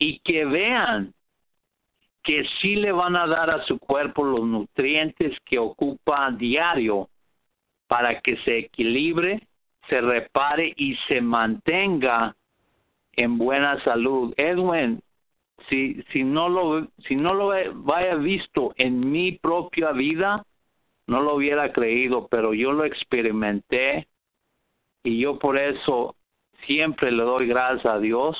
y 0.00 0.18
que 0.20 0.44
vean 0.46 1.14
que 2.24 2.44
sí 2.60 2.74
le 2.74 2.90
van 2.90 3.16
a 3.16 3.26
dar 3.26 3.50
a 3.50 3.64
su 3.64 3.78
cuerpo 3.78 4.24
los 4.24 4.44
nutrientes 4.44 5.38
que 5.44 5.58
ocupa 5.58 6.30
diario 6.32 7.08
para 7.86 8.20
que 8.20 8.36
se 8.38 8.58
equilibre, 8.58 9.46
se 9.88 10.00
repare 10.00 10.72
y 10.76 10.96
se 11.06 11.20
mantenga 11.20 12.34
en 13.12 13.36
buena 13.38 13.82
salud. 13.84 14.32
Edwin, 14.36 15.02
si, 15.68 16.02
si 16.12 16.24
no 16.24 16.48
lo 16.48 16.88
si 17.06 17.16
no 17.16 17.34
lo 17.34 17.52
vaya 17.82 18.14
visto 18.14 18.72
en 18.76 19.10
mi 19.10 19.32
propia 19.32 19.92
vida, 19.92 20.44
no 21.06 21.20
lo 21.20 21.34
hubiera 21.34 21.72
creído, 21.72 22.26
pero 22.28 22.54
yo 22.54 22.72
lo 22.72 22.84
experimenté 22.84 24.06
y 25.04 25.20
yo 25.20 25.38
por 25.38 25.58
eso 25.58 26.14
siempre 26.66 27.10
le 27.10 27.22
doy 27.22 27.46
gracias 27.46 27.86
a 27.86 27.98
Dios 27.98 28.36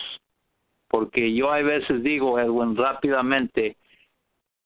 porque 0.90 1.32
yo 1.32 1.52
a 1.52 1.62
veces 1.62 2.02
digo, 2.02 2.38
Edwin, 2.38 2.76
rápidamente, 2.76 3.76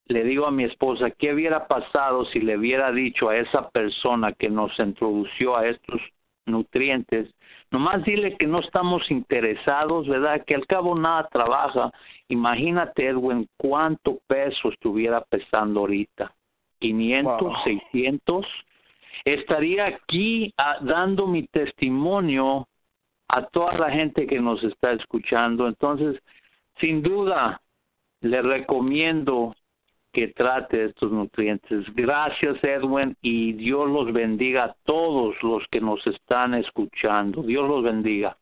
le 0.06 0.24
digo 0.24 0.46
a 0.46 0.50
mi 0.50 0.64
esposa, 0.64 1.10
¿qué 1.10 1.34
hubiera 1.34 1.68
pasado 1.68 2.24
si 2.26 2.40
le 2.40 2.56
hubiera 2.56 2.90
dicho 2.92 3.28
a 3.28 3.36
esa 3.36 3.68
persona 3.68 4.32
que 4.32 4.48
nos 4.48 4.76
introdució 4.78 5.56
a 5.56 5.68
estos 5.68 6.00
nutrientes? 6.46 7.32
Nomás 7.70 8.04
dile 8.04 8.36
que 8.38 8.46
no 8.46 8.60
estamos 8.60 9.10
interesados, 9.10 10.08
¿verdad? 10.08 10.44
Que 10.46 10.54
al 10.54 10.66
cabo 10.66 10.94
nada 10.94 11.28
trabaja. 11.30 11.90
Imagínate, 12.28 13.06
Edwin, 13.06 13.46
cuánto 13.58 14.18
peso 14.26 14.70
estuviera 14.70 15.20
pesando 15.22 15.80
ahorita. 15.80 16.32
500, 16.80 17.52
600. 17.64 18.46
Estaría 19.26 19.86
aquí 19.86 20.52
ah, 20.56 20.78
dando 20.80 21.26
mi 21.26 21.46
testimonio 21.46 22.66
a 23.28 23.46
toda 23.46 23.74
la 23.78 23.90
gente 23.90 24.26
que 24.26 24.40
nos 24.40 24.62
está 24.64 24.92
escuchando. 24.92 25.66
Entonces, 25.66 26.20
sin 26.80 27.02
duda, 27.02 27.60
le 28.20 28.42
recomiendo 28.42 29.54
que 30.12 30.28
trate 30.28 30.84
estos 30.84 31.10
nutrientes. 31.10 31.84
Gracias 31.94 32.62
Edwin 32.62 33.16
y 33.20 33.52
Dios 33.54 33.90
los 33.90 34.12
bendiga 34.12 34.64
a 34.64 34.76
todos 34.84 35.34
los 35.42 35.66
que 35.70 35.80
nos 35.80 36.06
están 36.06 36.54
escuchando. 36.54 37.42
Dios 37.42 37.68
los 37.68 37.82
bendiga. 37.82 38.36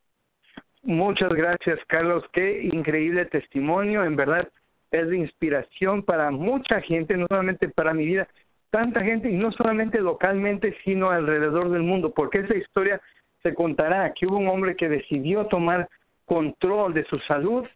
Muchas 0.83 1.31
gracias 1.31 1.79
Carlos, 1.87 2.25
qué 2.33 2.65
increíble 2.65 3.25
testimonio, 3.27 4.05
en 4.05 4.17
verdad 4.17 4.49
es 4.91 5.09
de 5.09 5.17
inspiración 5.17 6.03
para 6.03 6.31
mucha 6.31 6.81
gente, 6.83 7.17
no 7.17 7.27
solamente 7.29 7.69
para 7.69 7.95
mi 7.95 8.05
vida, 8.05 8.29
tanta 8.71 9.03
gente 9.03 9.31
y 9.31 9.37
no 9.37 9.53
solamente 9.53 10.01
localmente, 10.01 10.77
sino 10.85 11.11
alrededor 11.11 11.71
del 11.71 11.83
mundo, 11.83 12.13
porque 12.13 12.41
esa 12.41 12.57
historia 12.57 13.01
se 13.43 13.55
contará 13.55 14.13
que 14.13 14.27
hubo 14.27 14.39
un 14.39 14.49
hombre 14.49 14.77
que 14.77 14.89
decidió 14.89 15.47
tomar 15.47 15.89
control 16.27 16.95
de 16.95 17.05
su 17.05 17.19
salud 17.21 17.67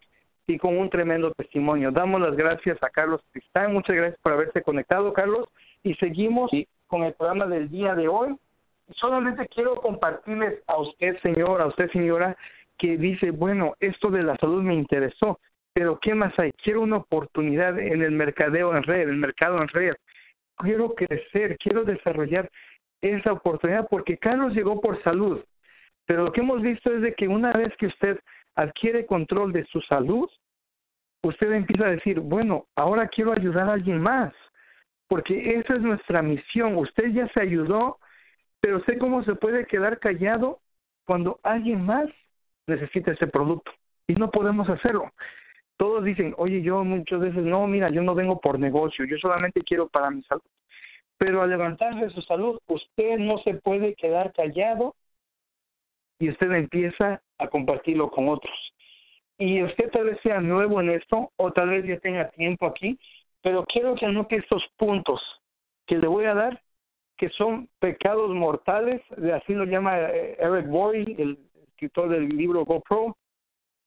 y 0.46 0.58
con 0.58 0.78
un 0.78 0.88
tremendo 0.88 1.32
testimonio. 1.32 1.90
Damos 1.90 2.20
las 2.20 2.36
gracias 2.36 2.80
a 2.82 2.90
Carlos 2.90 3.20
Tristán, 3.32 3.72
muchas 3.72 3.96
gracias 3.96 4.20
por 4.22 4.32
haberse 4.32 4.62
conectado, 4.62 5.12
Carlos, 5.12 5.48
y 5.82 5.94
seguimos 5.94 6.50
con 6.86 7.02
el 7.02 7.14
programa 7.14 7.46
del 7.46 7.68
día 7.68 7.94
de 7.94 8.08
hoy. 8.08 8.36
Solamente 8.92 9.48
quiero 9.48 9.74
compartirles 9.76 10.62
a 10.68 10.78
usted, 10.78 11.18
señor, 11.20 11.60
a 11.60 11.66
usted, 11.66 11.90
señora, 11.90 12.36
que 12.78 12.96
dice, 12.96 13.32
bueno, 13.32 13.74
esto 13.80 14.10
de 14.10 14.22
la 14.22 14.36
salud 14.36 14.62
me 14.62 14.74
interesó, 14.74 15.40
pero 15.72 15.98
¿qué 16.00 16.14
más 16.14 16.32
hay? 16.38 16.52
Quiero 16.62 16.82
una 16.82 16.98
oportunidad 16.98 17.78
en 17.78 18.02
el 18.02 18.12
mercadeo 18.12 18.76
en 18.76 18.84
red, 18.84 19.08
el 19.08 19.16
mercado 19.16 19.60
en 19.60 19.68
red. 19.68 19.94
Quiero 20.58 20.94
crecer, 20.94 21.58
quiero 21.58 21.84
desarrollar 21.84 22.48
esa 23.00 23.32
oportunidad 23.32 23.88
porque 23.88 24.16
Carlos 24.16 24.54
llegó 24.54 24.80
por 24.80 25.02
salud, 25.02 25.42
pero 26.06 26.24
lo 26.24 26.32
que 26.32 26.40
hemos 26.40 26.62
visto 26.62 26.92
es 26.92 27.02
de 27.02 27.14
que 27.14 27.28
una 27.28 27.52
vez 27.52 27.76
que 27.76 27.86
usted 27.86 28.18
adquiere 28.54 29.06
control 29.06 29.52
de 29.52 29.64
su 29.66 29.80
salud, 29.82 30.28
usted 31.22 31.52
empieza 31.52 31.86
a 31.86 31.90
decir, 31.90 32.20
bueno, 32.20 32.66
ahora 32.76 33.08
quiero 33.08 33.32
ayudar 33.32 33.68
a 33.68 33.74
alguien 33.74 34.00
más, 34.00 34.32
porque 35.08 35.56
esa 35.58 35.74
es 35.74 35.82
nuestra 35.82 36.22
misión. 36.22 36.76
Usted 36.76 37.08
ya 37.12 37.28
se 37.28 37.40
ayudó, 37.40 37.98
pero 38.60 38.82
sé 38.84 38.98
cómo 38.98 39.24
se 39.24 39.34
puede 39.34 39.66
quedar 39.66 39.98
callado 39.98 40.60
cuando 41.04 41.38
alguien 41.42 41.84
más 41.84 42.08
necesita 42.66 43.12
ese 43.12 43.26
producto 43.26 43.72
y 44.06 44.14
no 44.14 44.30
podemos 44.30 44.68
hacerlo. 44.68 45.12
Todos 45.76 46.04
dicen, 46.04 46.34
oye, 46.38 46.62
yo 46.62 46.82
muchas 46.84 47.20
veces, 47.20 47.44
no, 47.44 47.66
mira, 47.66 47.90
yo 47.90 48.02
no 48.02 48.14
vengo 48.14 48.40
por 48.40 48.58
negocio, 48.58 49.04
yo 49.04 49.18
solamente 49.18 49.60
quiero 49.62 49.88
para 49.88 50.10
mi 50.10 50.22
salud. 50.22 50.42
Pero 51.18 51.42
al 51.42 51.50
levantarse 51.50 52.10
su 52.10 52.22
salud, 52.22 52.58
usted 52.66 53.18
no 53.18 53.38
se 53.38 53.54
puede 53.54 53.94
quedar 53.94 54.32
callado 54.32 54.94
y 56.18 56.30
usted 56.30 56.50
empieza 56.52 57.20
a 57.38 57.48
compartirlo 57.48 58.10
con 58.10 58.28
otros. 58.28 58.54
Y 59.38 59.62
usted 59.62 59.90
tal 59.90 60.04
vez 60.04 60.18
sea 60.22 60.40
nuevo 60.40 60.80
en 60.80 60.90
esto 60.90 61.30
o 61.36 61.52
tal 61.52 61.70
vez 61.70 61.84
ya 61.84 61.98
tenga 61.98 62.30
tiempo 62.30 62.66
aquí, 62.66 62.98
pero 63.42 63.64
quiero 63.64 63.94
que 63.94 64.06
anote 64.06 64.36
estos 64.36 64.64
puntos 64.76 65.20
que 65.86 65.98
le 65.98 66.06
voy 66.06 66.24
a 66.24 66.34
dar, 66.34 66.62
que 67.16 67.28
son 67.30 67.68
pecados 67.78 68.30
mortales, 68.30 69.02
así 69.34 69.54
lo 69.54 69.64
llama 69.64 69.98
eh, 69.98 70.36
Eric 70.38 70.66
Worre, 70.68 71.04
el 71.18 71.38
escritor 71.68 72.08
del 72.08 72.28
libro 72.28 72.64
GoPro, 72.64 73.16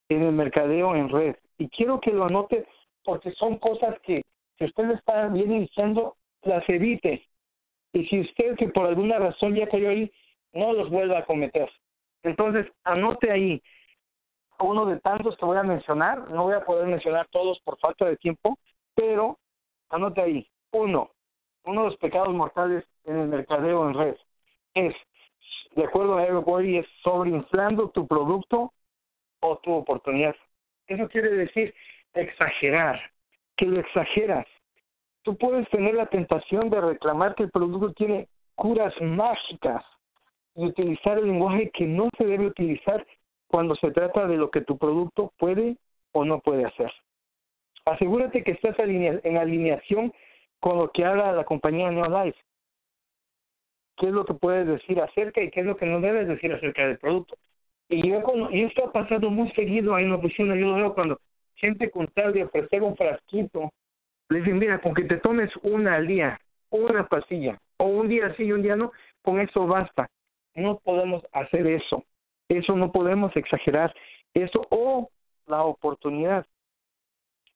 en 0.09 0.23
el 0.23 0.31
mercadeo 0.31 0.95
en 0.95 1.09
red. 1.09 1.35
Y 1.57 1.67
quiero 1.69 1.99
que 1.99 2.11
lo 2.11 2.25
anote 2.25 2.65
porque 3.03 3.31
son 3.33 3.57
cosas 3.57 3.99
que 4.01 4.23
si 4.57 4.65
usted 4.65 4.91
está 4.91 5.27
bien 5.27 5.51
iniciando, 5.51 6.15
las 6.43 6.67
evite. 6.69 7.23
Y 7.93 8.05
si 8.05 8.21
usted 8.21 8.55
que 8.55 8.69
por 8.69 8.85
alguna 8.85 9.17
razón 9.17 9.55
ya 9.55 9.67
cayó 9.67 9.89
ahí, 9.89 10.11
no 10.53 10.73
los 10.73 10.89
vuelva 10.89 11.19
a 11.19 11.25
cometer. 11.25 11.69
Entonces, 12.23 12.67
anote 12.83 13.31
ahí 13.31 13.61
uno 14.59 14.85
de 14.85 14.99
tantos 14.99 15.37
que 15.37 15.45
voy 15.45 15.57
a 15.57 15.63
mencionar, 15.63 16.29
no 16.31 16.43
voy 16.43 16.53
a 16.53 16.65
poder 16.65 16.87
mencionar 16.87 17.27
todos 17.31 17.59
por 17.61 17.79
falta 17.79 18.05
de 18.05 18.17
tiempo, 18.17 18.57
pero 18.93 19.37
anote 19.89 20.21
ahí, 20.21 20.49
uno, 20.71 21.11
uno 21.63 21.83
de 21.83 21.89
los 21.89 21.97
pecados 21.97 22.33
mortales 22.33 22.85
en 23.05 23.17
el 23.17 23.27
mercadeo 23.27 23.87
en 23.87 23.93
red 23.93 24.15
es, 24.73 24.95
de 25.75 25.85
acuerdo 25.85 26.17
a 26.17 26.25
Everybody, 26.25 26.77
es 26.77 26.87
sobreinflando 27.03 27.89
tu 27.89 28.07
producto 28.07 28.73
o 29.41 29.57
tu 29.59 29.73
oportunidad. 29.73 30.35
Eso 30.87 31.07
quiere 31.07 31.31
decir 31.31 31.73
exagerar, 32.13 32.99
que 33.55 33.65
lo 33.65 33.79
exageras. 33.79 34.45
Tú 35.23 35.37
puedes 35.37 35.69
tener 35.69 35.93
la 35.95 36.07
tentación 36.07 36.69
de 36.69 36.81
reclamar 36.81 37.35
que 37.35 37.43
el 37.43 37.51
producto 37.51 37.93
tiene 37.93 38.27
curas 38.55 38.93
mágicas, 39.01 39.85
y 40.55 40.65
utilizar 40.65 41.17
el 41.17 41.27
lenguaje 41.27 41.71
que 41.71 41.85
no 41.85 42.09
se 42.17 42.25
debe 42.25 42.47
utilizar 42.47 43.05
cuando 43.47 43.75
se 43.75 43.91
trata 43.91 44.27
de 44.27 44.37
lo 44.37 44.51
que 44.51 44.61
tu 44.61 44.77
producto 44.77 45.33
puede 45.37 45.77
o 46.11 46.25
no 46.25 46.39
puede 46.39 46.65
hacer. 46.65 46.91
Asegúrate 47.85 48.43
que 48.43 48.51
estás 48.51 48.75
en 48.79 49.37
alineación 49.37 50.13
con 50.59 50.77
lo 50.77 50.91
que 50.91 51.05
habla 51.05 51.31
la 51.31 51.45
compañía 51.45 51.89
Neolife. 51.89 52.37
¿Qué 53.97 54.07
es 54.07 54.13
lo 54.13 54.25
que 54.25 54.33
puedes 54.33 54.67
decir 54.67 54.99
acerca 55.01 55.41
y 55.41 55.49
qué 55.49 55.61
es 55.61 55.65
lo 55.65 55.75
que 55.75 55.85
no 55.85 55.99
debes 55.99 56.27
decir 56.27 56.53
acerca 56.53 56.87
del 56.87 56.97
producto? 56.99 57.35
Y 57.89 58.07
yo, 58.07 58.21
y 58.51 58.63
esto 58.63 58.85
ha 58.85 58.91
pasado 58.91 59.29
muy 59.29 59.51
seguido 59.51 59.95
ahí 59.95 60.03
en 60.03 60.11
la 60.11 60.17
oficina. 60.17 60.55
Yo 60.55 60.67
lo 60.67 60.75
veo 60.75 60.93
cuando 60.93 61.19
gente 61.55 61.89
con 61.89 62.07
tal 62.07 62.33
de 62.33 62.43
ofrecer 62.43 62.81
un 62.83 62.95
frasquito, 62.95 63.71
le 64.29 64.39
dicen, 64.39 64.59
mira, 64.59 64.79
con 64.79 64.93
que 64.93 65.03
te 65.03 65.17
tomes 65.17 65.49
una 65.63 65.95
al 65.95 66.07
día, 66.07 66.39
una 66.69 67.07
pastilla, 67.07 67.57
o 67.77 67.85
un 67.85 68.07
día 68.07 68.33
sí 68.37 68.43
y 68.43 68.51
un 68.51 68.61
día 68.61 68.75
no, 68.75 68.91
con 69.21 69.39
eso 69.39 69.65
basta. 69.65 70.07
No 70.59 70.79
podemos 70.79 71.23
hacer 71.31 71.65
eso. 71.67 72.03
Eso 72.49 72.75
no 72.75 72.91
podemos 72.91 73.35
exagerar. 73.35 73.93
Eso 74.33 74.65
o 74.69 75.09
la 75.47 75.63
oportunidad. 75.63 76.45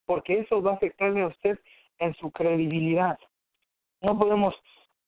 Porque 0.06 0.40
eso 0.40 0.62
va 0.62 0.72
a 0.72 0.76
afectarle 0.76 1.22
a 1.22 1.28
usted 1.28 1.60
en 2.00 2.14
su 2.16 2.32
credibilidad. 2.32 3.18
No 4.02 4.18
podemos 4.18 4.56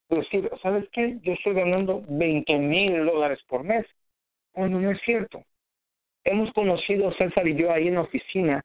decir, 0.10 0.50
¿sabes 0.62 0.88
qué? 0.92 1.18
Yo 1.22 1.34
estoy 1.34 1.54
ganando 1.54 2.04
20 2.08 2.58
mil 2.58 3.06
dólares 3.06 3.40
por 3.48 3.64
mes. 3.64 3.86
Bueno, 4.54 4.80
no 4.80 4.92
es 4.92 5.02
cierto. 5.04 5.44
Hemos 6.24 6.52
conocido, 6.54 7.14
César 7.14 7.48
y 7.48 7.56
yo, 7.56 7.72
ahí 7.72 7.88
en 7.88 7.96
la 7.96 8.02
oficina, 8.02 8.64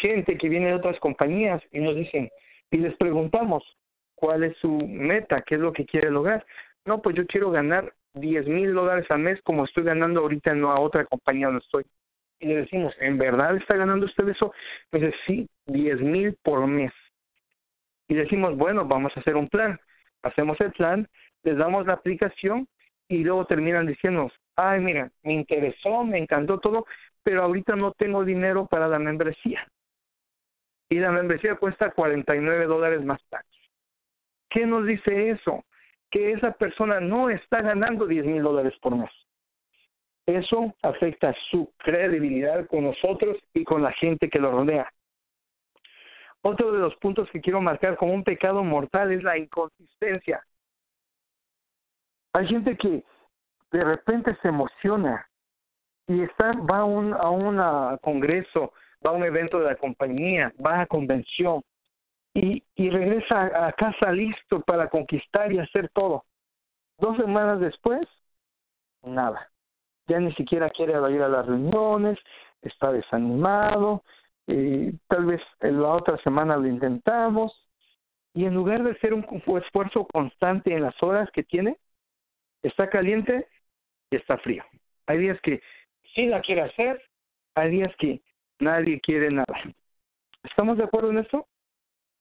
gente 0.00 0.36
que 0.36 0.48
viene 0.48 0.68
de 0.68 0.74
otras 0.74 0.98
compañías 0.98 1.62
y 1.72 1.78
nos 1.78 1.94
dicen, 1.94 2.30
y 2.70 2.78
les 2.78 2.96
preguntamos, 2.96 3.62
¿cuál 4.14 4.44
es 4.44 4.56
su 4.58 4.68
meta? 4.68 5.42
¿Qué 5.42 5.54
es 5.54 5.60
lo 5.60 5.72
que 5.72 5.86
quiere 5.86 6.10
lograr? 6.10 6.44
No, 6.84 7.00
pues 7.00 7.16
yo 7.16 7.26
quiero 7.26 7.50
ganar 7.50 7.92
10 8.14 8.46
mil 8.46 8.74
dólares 8.74 9.06
al 9.10 9.20
mes 9.20 9.40
como 9.42 9.64
estoy 9.64 9.84
ganando 9.84 10.20
ahorita 10.20 10.52
en 10.52 10.62
la 10.62 10.78
otra 10.80 11.04
compañía 11.04 11.46
donde 11.46 11.62
estoy. 11.62 11.84
Y 12.40 12.46
le 12.46 12.56
decimos, 12.56 12.94
¿en 13.00 13.18
verdad 13.18 13.56
está 13.56 13.76
ganando 13.76 14.06
usted 14.06 14.28
eso? 14.28 14.52
Me 14.92 15.00
dice, 15.00 15.14
sí, 15.26 15.48
10 15.66 16.00
mil 16.00 16.36
por 16.42 16.66
mes. 16.66 16.92
Y 18.08 18.14
decimos, 18.14 18.56
bueno, 18.56 18.86
vamos 18.86 19.12
a 19.16 19.20
hacer 19.20 19.36
un 19.36 19.48
plan. 19.48 19.78
Hacemos 20.22 20.60
el 20.60 20.72
plan, 20.72 21.08
les 21.42 21.56
damos 21.56 21.86
la 21.86 21.94
aplicación 21.94 22.68
y 23.08 23.24
luego 23.24 23.46
terminan 23.46 23.86
diciendo, 23.86 24.30
ay, 24.56 24.80
mira, 24.80 25.10
me 25.22 25.34
interesó, 25.34 26.04
me 26.04 26.18
encantó 26.18 26.58
todo, 26.58 26.86
pero 27.22 27.42
ahorita 27.42 27.76
no 27.76 27.92
tengo 27.92 28.24
dinero 28.24 28.66
para 28.66 28.88
la 28.88 28.98
membresía. 28.98 29.66
Y 30.88 30.96
la 30.96 31.10
membresía 31.10 31.56
cuesta 31.56 31.90
49 31.90 32.66
dólares 32.66 33.04
más 33.04 33.20
taxes. 33.28 33.62
¿Qué 34.50 34.66
nos 34.66 34.86
dice 34.86 35.30
eso? 35.30 35.64
Que 36.14 36.30
esa 36.30 36.52
persona 36.52 37.00
no 37.00 37.28
está 37.28 37.60
ganando 37.60 38.06
10 38.06 38.24
mil 38.24 38.42
dólares 38.44 38.72
por 38.80 38.94
mes. 38.94 39.10
Eso 40.26 40.72
afecta 40.80 41.34
su 41.50 41.72
credibilidad 41.78 42.68
con 42.68 42.84
nosotros 42.84 43.36
y 43.52 43.64
con 43.64 43.82
la 43.82 43.90
gente 43.94 44.30
que 44.30 44.38
lo 44.38 44.52
rodea. 44.52 44.88
Otro 46.40 46.70
de 46.70 46.78
los 46.78 46.94
puntos 46.98 47.28
que 47.32 47.40
quiero 47.40 47.60
marcar 47.60 47.96
como 47.96 48.14
un 48.14 48.22
pecado 48.22 48.62
mortal 48.62 49.10
es 49.10 49.24
la 49.24 49.36
inconsistencia. 49.36 50.40
Hay 52.32 52.46
gente 52.46 52.76
que 52.76 53.02
de 53.72 53.84
repente 53.84 54.36
se 54.40 54.48
emociona 54.48 55.28
y 56.06 56.22
está, 56.22 56.52
va 56.52 56.78
a 56.78 56.84
un, 56.84 57.12
a 57.12 57.28
un 57.28 57.98
congreso, 57.98 58.72
va 59.04 59.10
a 59.10 59.14
un 59.14 59.24
evento 59.24 59.58
de 59.58 59.64
la 59.64 59.74
compañía, 59.74 60.52
va 60.64 60.82
a 60.82 60.86
convención 60.86 61.60
y, 62.34 62.90
regresa 62.90 63.66
a 63.66 63.72
casa 63.72 64.12
listo 64.12 64.60
para 64.60 64.88
conquistar 64.88 65.52
y 65.52 65.58
hacer 65.58 65.88
todo. 65.90 66.24
Dos 66.98 67.16
semanas 67.16 67.60
después, 67.60 68.06
nada. 69.02 69.50
Ya 70.08 70.18
ni 70.18 70.32
siquiera 70.34 70.68
quiere 70.70 70.92
ir 70.92 71.22
a 71.22 71.28
las 71.28 71.46
reuniones, 71.46 72.18
está 72.60 72.92
desanimado, 72.92 74.02
y 74.46 74.92
tal 75.08 75.26
vez 75.26 75.40
en 75.60 75.80
la 75.80 75.88
otra 75.88 76.18
semana 76.18 76.56
lo 76.56 76.66
intentamos, 76.66 77.52
y 78.34 78.44
en 78.44 78.54
lugar 78.54 78.82
de 78.82 78.90
hacer 78.90 79.14
un 79.14 79.24
esfuerzo 79.56 80.06
constante 80.12 80.74
en 80.74 80.82
las 80.82 81.00
horas 81.02 81.30
que 81.32 81.44
tiene, 81.44 81.78
está 82.62 82.90
caliente 82.90 83.48
y 84.10 84.16
está 84.16 84.38
frío. 84.38 84.64
Hay 85.06 85.18
días 85.18 85.40
que 85.42 85.62
sí 86.14 86.26
la 86.26 86.40
quiere 86.40 86.62
hacer, 86.62 87.00
hay 87.54 87.70
días 87.70 87.94
que 87.98 88.20
nadie 88.58 89.00
quiere 89.00 89.30
nada. 89.30 89.74
¿Estamos 90.42 90.76
de 90.76 90.84
acuerdo 90.84 91.10
en 91.10 91.18
esto? 91.18 91.46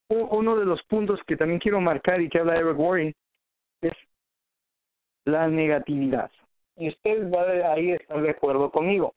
Uno 0.10 0.56
de 0.56 0.66
los 0.66 0.82
puntos 0.84 1.20
que 1.26 1.38
también 1.38 1.60
quiero 1.60 1.82
marcar 1.82 2.22
y 2.22 2.30
que 2.30 2.40
habla 2.40 2.58
Eric 2.58 2.78
Warren 2.78 3.14
es 3.82 3.94
la 5.26 5.48
negatividad. 5.48 6.32
Y 6.76 6.90
usted 6.90 7.32
va 7.32 7.74
ahí 7.74 7.92
estar 7.92 8.22
de 8.22 8.30
acuerdo 8.30 8.72
conmigo. 8.72 9.14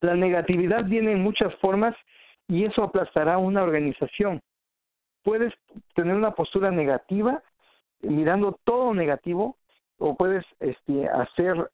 La 0.00 0.14
negatividad 0.14 0.84
viene 0.84 1.12
en 1.12 1.22
muchas 1.22 1.54
formas 1.56 1.94
y 2.48 2.64
eso 2.64 2.82
aplastará 2.82 3.38
una 3.38 3.62
organización. 3.62 4.40
Puedes 5.22 5.52
tener 5.94 6.14
una 6.14 6.34
postura 6.34 6.70
negativa, 6.70 7.42
mirando 8.02 8.58
todo 8.64 8.92
negativo, 8.92 9.56
o 9.98 10.14
puedes 10.14 10.44
este, 10.60 11.08
hacer 11.08 11.70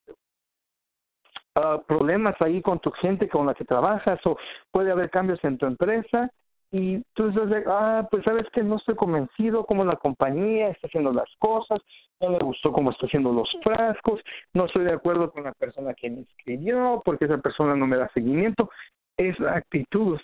uh, 1.56 1.82
problemas 1.88 2.40
ahí 2.40 2.62
con 2.62 2.78
tu 2.78 2.92
gente 2.92 3.28
con 3.28 3.46
la 3.46 3.54
que 3.54 3.64
trabajas, 3.64 4.24
o 4.24 4.38
puede 4.70 4.92
haber 4.92 5.10
cambios 5.10 5.42
en 5.42 5.58
tu 5.58 5.66
empresa, 5.66 6.30
y 6.72 7.02
tú 7.14 7.30
dices, 7.30 7.64
ah, 7.66 8.06
pues 8.10 8.22
sabes 8.24 8.46
que 8.52 8.62
no 8.62 8.76
estoy 8.76 8.94
convencido 8.94 9.64
cómo 9.64 9.84
la 9.84 9.96
compañía 9.96 10.68
está 10.68 10.86
haciendo 10.86 11.12
las 11.12 11.28
cosas, 11.38 11.80
no 12.20 12.30
me 12.30 12.38
gustó 12.38 12.72
cómo 12.72 12.92
está 12.92 13.06
haciendo 13.06 13.32
los 13.32 13.50
frascos, 13.62 14.20
no 14.54 14.66
estoy 14.66 14.84
de 14.84 14.92
acuerdo 14.92 15.32
con 15.32 15.44
la 15.44 15.52
persona 15.52 15.94
que 15.94 16.10
me 16.10 16.20
escribió, 16.20 17.02
porque 17.04 17.24
esa 17.24 17.38
persona 17.38 17.74
no 17.74 17.86
me 17.86 17.96
da 17.96 18.08
seguimiento. 18.14 18.70
Esa 19.16 19.56
actitud 19.56 20.20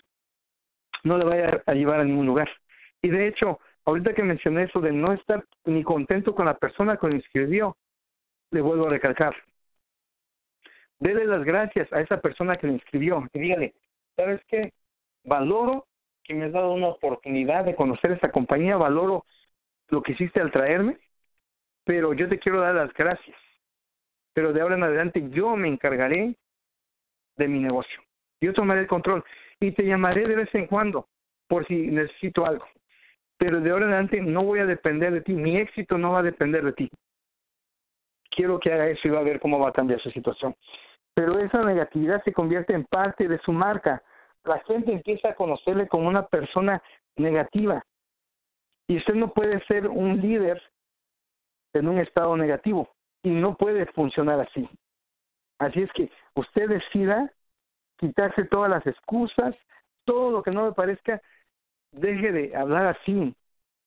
no 1.03 1.19
le 1.19 1.25
vaya 1.25 1.63
a 1.67 1.75
llevar 1.75 2.01
a 2.01 2.05
ningún 2.05 2.27
lugar. 2.27 2.49
Y 3.03 3.09
de 3.09 3.27
hecho, 3.27 3.59
ahorita 3.85 4.15
que 4.15 4.23
mencioné 4.23 4.65
eso 4.65 4.81
de 4.81 4.93
no 4.93 5.13
estar 5.13 5.45
ni 5.65 5.83
contento 5.83 6.35
con 6.35 6.47
la 6.47 6.55
persona 6.55 6.97
que 6.97 7.09
me 7.09 7.17
escribió, 7.17 7.77
le 8.53 8.61
vuelvo 8.61 8.87
a 8.87 8.91
recalcar. 8.91 9.35
Dele 11.01 11.27
las 11.27 11.45
gracias 11.45 11.93
a 11.93 12.01
esa 12.01 12.21
persona 12.21 12.57
que 12.57 12.69
le 12.69 12.75
inscribió 12.75 13.27
y 13.33 13.39
dígale, 13.39 13.75
¿sabes 14.15 14.41
qué? 14.47 14.73
Valoro 15.25 15.87
que 16.27 16.35
me 16.35 16.47
has 16.47 16.53
dado 16.53 16.73
una 16.73 16.89
oportunidad 16.89 17.65
de 17.65 17.77
conocer 17.77 18.13
esta 18.13 18.31
compañía, 18.31 18.77
valoro 18.77 19.25
lo 19.89 20.03
que 20.03 20.13
hiciste 20.13 20.41
al 20.41 20.51
traerme, 20.51 20.99
pero 21.85 22.13
yo 22.15 22.29
te 22.29 22.39
quiero 22.39 22.61
dar 22.61 22.75
las 22.75 22.93
gracias. 22.93 23.37
Pero 24.35 24.53
de 24.53 24.61
ahora 24.61 24.75
en 24.75 24.83
adelante 24.83 25.25
yo 25.31 25.57
me 25.57 25.69
encargaré 25.69 26.35
de 27.37 27.49
mi 27.49 27.61
negocio. 27.61 28.03
Yo 28.41 28.53
tomaré 28.53 28.81
el 28.81 28.87
control 28.87 29.25
y 29.61 29.73
te 29.73 29.85
llamaré 29.85 30.27
de 30.27 30.37
vez 30.37 30.55
en 30.55 30.67
cuando 30.67 31.09
por 31.49 31.67
si 31.67 31.87
necesito 31.87 32.45
algo. 32.45 32.67
Pero 33.39 33.61
de 33.61 33.71
ahora 33.71 33.87
en 33.87 33.93
adelante 33.93 34.21
no 34.21 34.43
voy 34.43 34.59
a 34.59 34.67
depender 34.67 35.13
de 35.13 35.21
ti, 35.21 35.33
mi 35.33 35.57
éxito 35.59 35.97
no 35.97 36.13
va 36.13 36.21
a 36.21 36.25
depender 36.25 36.65
de 36.65 36.73
ti. 36.73 36.91
Quiero 38.31 38.59
que 38.59 38.73
haga 38.73 38.89
eso 38.89 39.07
y 39.07 39.11
va 39.11 39.21
a 39.21 39.25
ver 39.25 39.41
cómo 39.41 39.59
va 39.59 39.69
a 39.69 39.73
cambiar 39.73 40.01
su 40.01 40.11
situación. 40.11 40.55
Pero 41.15 41.39
esa 41.39 41.63
negatividad 41.63 42.23
se 42.25 42.33
convierte 42.33 42.75
en 42.75 42.85
parte 42.85 43.29
de 43.29 43.39
su 43.39 43.53
marca 43.53 44.03
la 44.47 44.61
gente 44.61 44.93
empieza 44.93 45.31
a 45.31 45.35
conocerle 45.35 45.89
como 45.89 46.09
una 46.09 46.27
persona 46.27 46.83
negativa. 47.17 47.85
Y 48.89 48.99
usted 48.99 49.15
no 49.15 49.33
puede 49.33 49.65
ser 49.67 49.89
un 49.89 50.21
líder 50.21 50.63
en 51.75 51.89
un 51.89 51.99
estado 51.99 52.37
negativo 52.37 52.89
y 53.23 53.31
no 53.31 53.57
puede 53.57 53.87
funcionar 53.87 54.41
así. 54.41 54.69
Así 55.59 55.83
es 55.83 55.93
que 55.93 56.11
usted 56.35 56.69
decida 56.69 57.33
quitarse 57.99 58.45
todas 58.45 58.71
las 58.71 58.87
excusas, 58.87 59.55
todo 60.05 60.31
lo 60.31 60.43
que 60.43 60.51
no 60.51 60.67
le 60.67 60.73
parezca, 60.73 61.21
deje 61.93 62.31
de 62.31 62.57
hablar 62.57 62.87
así 62.87 63.35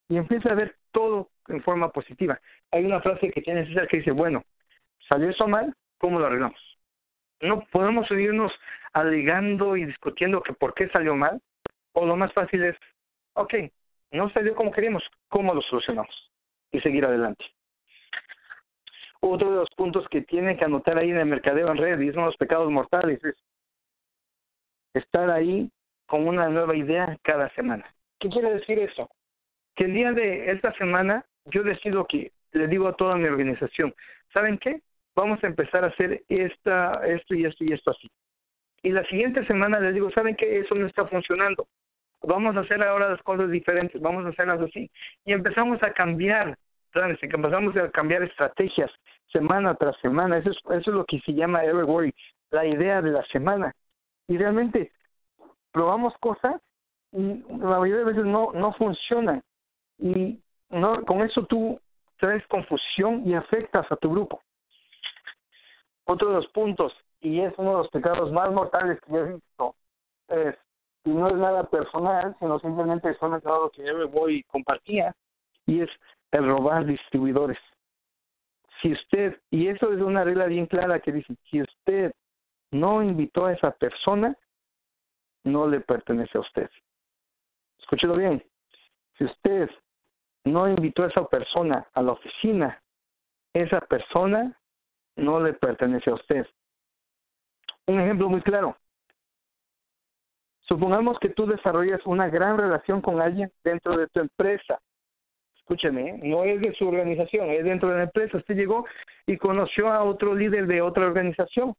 y 0.10 0.18
empiece 0.18 0.50
a 0.50 0.56
ver 0.56 0.76
todo 0.92 1.30
en 1.48 1.62
forma 1.64 1.92
positiva. 1.92 2.40
Hay 2.72 2.84
una 2.84 3.02
frase 3.02 3.32
que 3.32 3.42
tiene 3.42 3.66
César 3.68 3.88
que 3.88 3.98
dice, 3.98 4.12
bueno, 4.12 4.44
salió 5.08 5.30
eso 5.30 5.48
mal, 5.48 5.74
¿cómo 6.00 6.20
lo 6.20 6.26
arreglamos? 6.26 6.69
No 7.42 7.62
podemos 7.72 8.08
seguirnos 8.08 8.52
alegando 8.94 9.78
y 9.78 9.86
discutiendo 9.86 10.42
que 10.42 10.54
por 10.54 10.74
qué 10.74 10.90
salió 10.90 11.16
mal, 11.16 11.42
o 11.94 12.06
lo 12.06 12.16
más 12.16 12.34
fácil 12.34 12.64
es, 12.64 12.76
ok, 13.34 13.54
no 14.12 14.30
salió 14.32 14.56
como 14.56 14.72
queríamos, 14.72 15.04
¿cómo 15.30 15.54
lo 15.54 15.62
solucionamos? 15.62 16.32
Y 16.72 16.80
seguir 16.82 17.06
adelante. 17.06 17.46
Otro 19.22 19.52
de 19.52 19.58
los 19.58 19.70
puntos 19.76 20.08
que 20.10 20.22
tienen 20.22 20.58
que 20.58 20.66
anotar 20.66 20.98
ahí 20.98 21.12
en 21.12 21.18
el 21.18 21.26
mercadeo 21.26 21.70
en 21.70 21.78
red, 21.78 22.00
y 22.00 22.12
son 22.14 22.26
los 22.26 22.38
pecados 22.38 22.72
mortales, 22.72 23.24
es 23.24 23.36
estar 24.94 25.30
ahí 25.30 25.70
con 26.08 26.28
una 26.28 26.50
nueva 26.50 26.76
idea 26.76 27.18
cada 27.22 27.50
semana. 27.54 27.86
¿Qué 28.20 28.30
quiere 28.30 28.54
decir 28.56 28.80
eso? 28.80 29.10
Que 29.76 29.86
el 29.86 29.94
día 29.94 30.12
de 30.12 30.52
esta 30.52 30.74
semana 30.74 31.26
yo 31.46 31.64
decido 31.64 32.06
que 32.06 32.32
le 32.52 32.68
digo 32.68 32.88
a 32.88 32.96
toda 32.96 33.16
mi 33.16 33.26
organización, 33.26 33.94
¿saben 34.34 34.58
qué? 34.58 34.82
Vamos 35.20 35.44
a 35.44 35.48
empezar 35.48 35.84
a 35.84 35.88
hacer 35.88 36.24
esta, 36.30 37.06
esto 37.06 37.36
y 37.36 37.46
esto 37.46 37.64
y 37.66 37.74
esto 37.74 37.92
así. 37.92 38.10
Y 38.82 38.92
la 38.92 39.04
siguiente 39.06 39.46
semana 39.46 39.80
les 39.80 39.94
digo, 39.94 40.10
¿saben 40.12 40.36
qué? 40.36 40.60
Eso 40.60 40.76
no 40.76 40.88
está 40.88 41.06
funcionando. 41.08 41.68
Vamos 42.22 42.56
a 42.56 42.62
hacer 42.62 42.82
ahora 42.82 43.10
las 43.10 43.22
cosas 43.24 43.52
diferentes, 43.52 44.02
vamos 44.02 44.26
a 44.26 44.30
hacerlas 44.30 44.62
así. 44.62 44.90
Y 45.26 45.34
empezamos 45.34 45.84
a 45.84 45.92
cambiar 45.92 46.58
planes, 46.92 47.18
empezamos 47.22 47.76
a 47.76 47.92
cambiar 47.92 48.24
estrategias 48.24 48.90
semana 49.32 49.76
tras 49.76 49.98
semana. 49.98 50.38
Eso 50.38 50.52
es, 50.52 50.58
eso 50.58 50.92
es 50.92 50.96
lo 50.96 51.06
que 51.06 51.20
se 51.20 51.34
llama 51.34 51.66
Everworry, 51.66 52.14
la 52.52 52.66
idea 52.66 53.02
de 53.02 53.12
la 53.12 53.24
semana. 53.26 53.74
Y 54.28 54.38
realmente 54.38 54.92
probamos 55.74 56.14
cosas 56.20 56.62
y 57.12 57.44
la 57.50 57.80
mayoría 57.80 57.98
de 57.98 58.06
veces 58.06 58.26
no, 58.26 58.52
no 58.54 58.72
funcionan. 58.74 59.42
Y 59.98 60.40
no, 60.70 61.04
con 61.04 61.22
eso 61.22 61.46
tú 61.46 61.78
traes 62.18 62.46
confusión 62.48 63.24
y 63.26 63.34
afectas 63.34 63.86
a 63.92 63.98
tu 63.98 64.12
grupo. 64.12 64.42
Otro 66.10 66.30
de 66.30 66.36
los 66.38 66.48
puntos, 66.48 66.92
y 67.22 67.40
es 67.40 67.54
uno 67.58 67.70
de 67.70 67.78
los 67.78 67.90
pecados 67.90 68.32
más 68.32 68.52
mortales 68.52 69.00
que 69.02 69.16
he 69.16 69.24
visto, 69.26 69.76
es, 70.28 70.56
y 71.04 71.12
no 71.12 71.28
es 71.28 71.36
nada 71.36 71.66
personal, 71.66 72.36
sino 72.40 72.58
simplemente 72.58 73.14
son 73.20 73.36
pecados 73.36 73.72
que 73.74 73.86
yo 73.86 73.96
me 73.96 74.06
voy 74.06 74.42
compartía, 74.46 75.16
y 75.68 75.82
es 75.82 75.90
el 76.32 76.48
robar 76.48 76.88
distribuidores. 76.88 77.60
Si 78.82 78.92
usted, 78.92 79.40
y 79.52 79.68
eso 79.68 79.94
es 79.94 80.02
una 80.02 80.24
regla 80.24 80.48
bien 80.48 80.66
clara 80.66 81.00
que 81.00 81.12
dice, 81.12 81.36
si 81.48 81.62
usted 81.62 82.12
no 82.72 83.04
invitó 83.04 83.46
a 83.46 83.54
esa 83.54 83.70
persona, 83.70 84.36
no 85.44 85.68
le 85.68 85.80
pertenece 85.80 86.40
a 86.40 86.42
usted. 86.42 86.72
Escúchelo 87.78 88.16
bien. 88.16 88.44
Si 89.16 89.26
usted 89.26 89.70
no 90.44 90.68
invitó 90.68 91.04
a 91.04 91.10
esa 91.10 91.24
persona 91.28 91.88
a 91.94 92.02
la 92.02 92.14
oficina, 92.14 92.82
esa 93.54 93.80
persona 93.82 94.59
no 95.20 95.40
le 95.40 95.54
pertenece 95.54 96.10
a 96.10 96.16
usted. 96.16 96.46
Un 97.88 98.00
ejemplo 98.00 98.30
muy 98.30 98.42
claro. 98.42 98.78
Supongamos 100.62 101.18
que 101.20 101.30
tú 101.30 101.48
desarrollas 101.48 102.00
una 102.06 102.30
gran 102.30 102.58
relación 102.58 103.02
con 103.02 103.20
alguien 103.20 103.52
dentro 103.64 103.98
de 103.98 104.08
tu 104.08 104.20
empresa. 104.20 104.80
Escúcheme, 105.58 106.10
¿eh? 106.10 106.20
no 106.24 106.44
es 106.44 106.62
de 106.62 106.74
su 106.74 106.88
organización, 106.88 107.50
es 107.50 107.64
dentro 107.64 107.90
de 107.90 107.98
la 107.98 108.04
empresa. 108.04 108.38
Usted 108.38 108.56
llegó 108.56 108.86
y 109.26 109.38
conoció 109.38 109.92
a 109.92 110.04
otro 110.04 110.36
líder 110.36 110.68
de 110.68 110.82
otra 110.82 111.08
organización. 111.08 111.74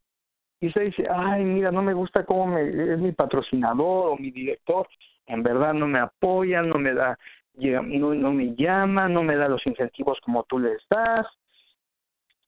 Y 0.60 0.68
usted 0.68 0.82
dice, 0.82 1.06
ay, 1.08 1.44
mira, 1.44 1.70
no 1.70 1.82
me 1.82 1.94
gusta 1.94 2.24
cómo 2.24 2.48
me, 2.48 2.62
es 2.62 2.98
mi 2.98 3.12
patrocinador 3.12 4.10
o 4.10 4.16
mi 4.16 4.30
director. 4.30 4.88
En 5.26 5.42
verdad 5.42 5.72
no 5.72 5.86
me 5.86 6.00
apoya, 6.00 6.60
no 6.62 6.76
me 6.76 6.92
da, 6.92 7.16
no, 7.54 8.14
no 8.14 8.32
me 8.32 8.54
llama, 8.56 9.08
no 9.08 9.22
me 9.22 9.36
da 9.36 9.48
los 9.48 9.64
incentivos 9.66 10.18
como 10.24 10.42
tú 10.44 10.58
le 10.58 10.76
das 10.90 11.26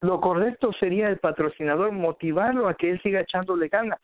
lo 0.03 0.21
correcto 0.21 0.73
sería 0.79 1.09
el 1.09 1.19
patrocinador 1.19 1.93
motivarlo 1.93 2.69
a 2.69 2.75
que 2.75 2.91
él 2.91 3.01
siga 3.03 3.21
echándole 3.21 3.69
ganas. 3.69 4.01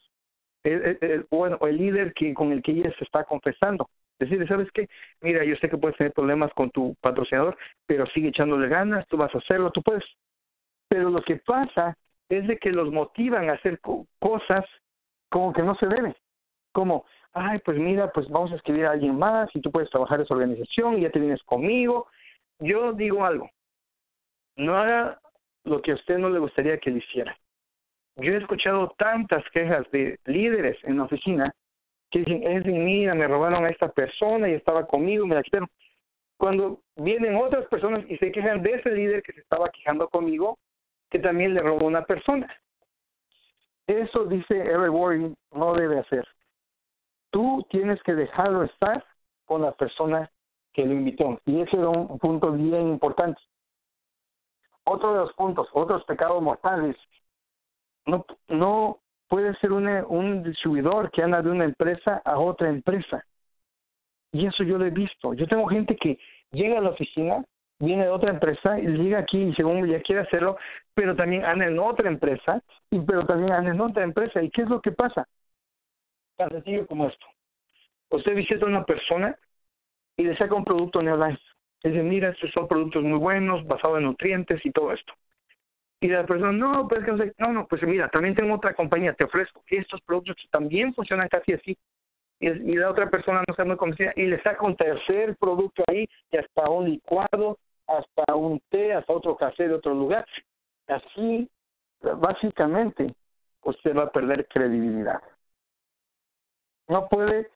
El, 0.63 1.27
bueno, 1.31 1.59
el 1.63 1.77
líder 1.77 2.13
que, 2.15 2.33
con 2.35 2.53
el 2.53 2.63
que 2.63 2.73
ella 2.73 2.93
se 2.99 3.05
está 3.05 3.25
confesando. 3.25 3.91
Decirle, 4.19 4.47
¿sabes 4.47 4.69
qué? 4.73 4.89
Mira, 5.21 5.45
yo 5.45 5.57
sé 5.57 5.69
que 5.69 5.77
puedes 5.77 5.97
tener 5.97 6.13
problemas 6.13 6.53
con 6.55 6.71
tu 6.71 6.95
patrocinador, 7.01 7.57
pero 7.87 8.07
sigue 8.07 8.29
echándole 8.29 8.69
ganas, 8.69 9.07
tú 9.09 9.17
vas 9.17 9.35
a 9.35 9.39
hacerlo, 9.39 9.73
tú 9.73 9.83
puedes. 9.83 10.05
Pero 10.89 11.11
lo 11.11 11.23
que 11.23 11.37
pasa 11.37 11.97
es 12.29 12.47
de 12.47 12.59
que 12.59 12.71
los 12.71 12.93
motivan 12.93 13.51
a 13.51 13.55
hacer 13.55 13.81
cosas 14.21 14.65
como 15.31 15.53
que 15.53 15.63
no 15.63 15.75
se 15.77 15.87
deben. 15.87 16.15
Como, 16.73 17.07
ay, 17.33 17.59
pues 17.65 17.77
mira, 17.77 18.13
pues 18.13 18.29
vamos 18.29 18.53
a 18.53 18.57
escribir 18.57 18.87
a 18.87 18.93
alguien 18.93 19.19
más 19.19 19.49
y 19.55 19.61
tú 19.61 19.73
puedes 19.73 19.91
trabajar 19.91 20.21
en 20.21 20.27
esa 20.27 20.35
organización 20.35 20.99
y 20.99 21.03
ya 21.03 21.11
te 21.11 21.19
vienes 21.19 21.43
conmigo. 21.43 22.07
Yo 22.61 22.93
digo 22.93 23.25
algo, 23.25 23.51
no 24.57 24.77
haga 24.77 25.21
lo 25.65 25.83
que 25.83 25.93
a 25.93 25.95
usted 25.95 26.19
no 26.19 26.31
le 26.31 26.39
gustaría 26.39 26.79
que 26.79 26.91
le 26.91 26.99
hiciera. 26.99 27.37
Yo 28.17 28.33
he 28.33 28.37
escuchado 28.37 28.95
tantas 28.99 29.45
quejas 29.53 29.89
de 29.93 30.19
líderes 30.25 30.77
en 30.85 30.97
la 30.97 31.05
oficina 31.05 31.55
que 32.11 32.21
dicen, 32.21 32.43
es 32.43 32.65
mira, 32.65 33.15
me 33.15 33.29
robaron 33.29 33.65
a 33.65 33.69
esta 33.69 33.89
persona 33.89 34.49
y 34.49 34.55
estaba 34.55 34.87
conmigo, 34.87 35.27
me 35.27 35.37
la 35.37 35.43
quitaron. 35.43 35.69
Cuando 36.37 36.81
vienen 36.97 37.37
otras 37.37 37.67
personas 37.67 38.05
y 38.09 38.17
se 38.17 38.33
quejan 38.33 38.63
de 38.63 38.73
ese 38.73 38.91
líder 38.91 39.23
que 39.23 39.33
se 39.33 39.41
estaba 39.41 39.69
quejando 39.71 40.09
conmigo, 40.09 40.59
que 41.11 41.19
también 41.19 41.55
le 41.55 41.61
robó 41.61 41.87
una 41.87 42.05
persona. 42.05 42.49
Eso 43.87 44.25
dice 44.25 44.57
Eric 44.57 44.93
Warren, 44.93 45.35
no 45.53 45.75
debe 45.75 45.99
hacer. 45.99 46.27
Tú 47.31 47.67
tienes 47.71 48.03
que 48.03 48.15
dejarlo 48.15 48.65
estar 48.65 49.05
con 49.45 49.63
la 49.63 49.73
persona 49.73 50.31
que 50.73 50.85
lo 50.85 50.93
invitó. 50.93 51.41
Y 51.47 51.61
ese 51.61 51.77
era 51.77 51.89
un 51.89 52.19
punto 52.19 52.53
bien 52.53 52.89
importante 52.89 53.41
otro 54.89 55.13
de 55.13 55.19
los 55.21 55.33
puntos, 55.35 55.69
otros 55.73 56.05
pecados 56.05 56.43
mortales, 56.43 56.97
no, 58.07 58.25
no 58.49 58.99
puede 59.29 59.55
ser 59.57 59.73
un 59.73 60.43
distribuidor 60.43 61.11
que 61.11 61.23
anda 61.23 61.43
de 61.43 61.51
una 61.51 61.65
empresa 61.65 62.23
a 62.25 62.39
otra 62.39 62.69
empresa. 62.69 63.25
Y 64.33 64.47
eso 64.47 64.63
yo 64.63 64.79
lo 64.79 64.87
he 64.87 64.91
visto. 64.91 65.35
Yo 65.35 65.47
tengo 65.47 65.67
gente 65.67 65.97
que 65.97 66.19
llega 66.51 66.79
a 66.79 66.83
la 66.83 66.91
oficina, 66.91 67.45
viene 67.79 68.05
de 68.05 68.11
otra 68.11 68.31
empresa 68.31 68.79
y 68.79 68.87
llega 68.87 69.19
aquí 69.19 69.39
y 69.39 69.55
según 69.55 69.87
ya 69.87 70.01
quiere 70.03 70.23
hacerlo, 70.23 70.57
pero 70.95 71.15
también 71.15 71.45
anda 71.45 71.67
en 71.67 71.79
otra 71.79 72.09
empresa, 72.09 72.63
y 72.91 73.01
pero 73.01 73.25
también 73.27 73.53
anda 73.53 73.71
en 73.71 73.81
otra 73.81 74.05
empresa. 74.05 74.43
¿Y 74.43 74.51
qué 74.51 74.63
es 74.63 74.69
lo 74.69 74.81
que 74.81 74.93
pasa? 74.93 75.29
Tan 76.37 76.51
sencillo 76.51 76.87
como 76.87 77.07
esto. 77.07 77.27
Usted 78.11 78.35
visita 78.35 78.65
a 78.65 78.69
una 78.69 78.85
persona 78.85 79.37
y 80.17 80.25
le 80.25 80.37
saca 80.37 80.55
un 80.55 80.65
producto 80.65 81.03
Neolife. 81.03 81.48
Dice, 81.83 82.03
mira, 82.03 82.31
estos 82.31 82.51
son 82.53 82.67
productos 82.67 83.03
muy 83.03 83.19
buenos, 83.19 83.67
basados 83.67 83.99
en 83.99 84.05
nutrientes 84.05 84.65
y 84.65 84.71
todo 84.71 84.93
esto. 84.93 85.13
Y 86.01 86.09
la 86.09 86.25
persona, 86.27 86.53
no, 86.53 86.87
pues 86.89 87.03
no, 87.39 87.53
no, 87.53 87.67
pues 87.67 87.83
mira, 87.83 88.09
también 88.09 88.35
tengo 88.35 88.55
otra 88.55 88.75
compañía, 88.75 89.15
te 89.15 89.25
ofrezco 89.25 89.63
estos 89.67 90.01
productos 90.03 90.37
también 90.51 90.95
funcionan 90.95 91.29
casi 91.29 91.53
así. 91.53 91.77
Y, 92.41 92.49
y 92.49 92.77
la 92.77 92.91
otra 92.91 93.11
persona 93.11 93.39
no 93.41 93.53
está 93.53 93.65
muy 93.65 93.77
convencida 93.77 94.13
y 94.15 94.27
le 94.27 94.41
saca 94.43 94.65
un 94.65 94.77
tercer 94.77 95.37
producto 95.37 95.83
ahí, 95.89 96.09
y 96.31 96.37
hasta 96.37 96.71
un 96.71 96.91
licuado, 96.91 97.59
hasta 97.87 98.35
un 98.35 98.61
té, 98.69 98.93
hasta 98.93 99.13
otro 99.13 99.37
café 99.37 99.67
de 99.69 99.75
otro 99.75 99.93
lugar. 99.95 100.25
Así, 100.87 101.51
básicamente, 102.01 103.15
usted 103.63 103.97
va 103.97 104.05
a 104.05 104.13
perder 104.13 104.47
credibilidad. 104.47 105.21
No 106.87 107.09
puede 107.09 107.51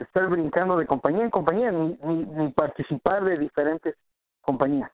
estar 0.00 0.28
brincando 0.28 0.76
de 0.76 0.86
compañía 0.86 1.24
en 1.24 1.30
compañía 1.30 1.70
ni, 1.70 1.96
ni, 2.02 2.52
participar 2.52 3.24
de 3.24 3.38
diferentes 3.38 3.96
compañías. 4.40 4.90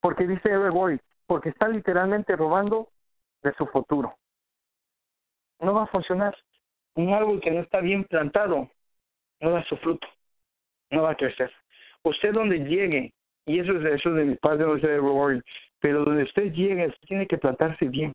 Porque 0.00 0.26
dice 0.26 0.50
Everboy, 0.50 1.00
porque 1.26 1.50
está 1.50 1.68
literalmente 1.68 2.36
robando 2.36 2.88
de 3.42 3.52
su 3.54 3.66
futuro. 3.66 4.16
No 5.60 5.74
va 5.74 5.84
a 5.84 5.88
funcionar. 5.88 6.36
Un 6.94 7.12
árbol 7.12 7.40
que 7.40 7.50
no 7.50 7.60
está 7.60 7.80
bien 7.80 8.04
plantado 8.04 8.70
no 9.40 9.50
da 9.50 9.64
su 9.64 9.76
fruto, 9.76 10.06
no 10.90 11.02
va 11.02 11.12
a 11.12 11.16
crecer. 11.16 11.52
Usted 12.02 12.32
donde 12.32 12.58
llegue, 12.58 13.12
y 13.46 13.60
eso 13.60 13.72
es 13.72 13.84
eso 13.84 14.10
de 14.10 14.24
mi 14.24 14.34
padre, 14.36 14.66
no 14.66 14.76
Everboy, 14.76 15.40
pero 15.80 16.04
donde 16.04 16.24
usted 16.24 16.52
llegue, 16.52 16.92
tiene 17.06 17.26
que 17.26 17.38
plantarse 17.38 17.86
bien. 17.86 18.12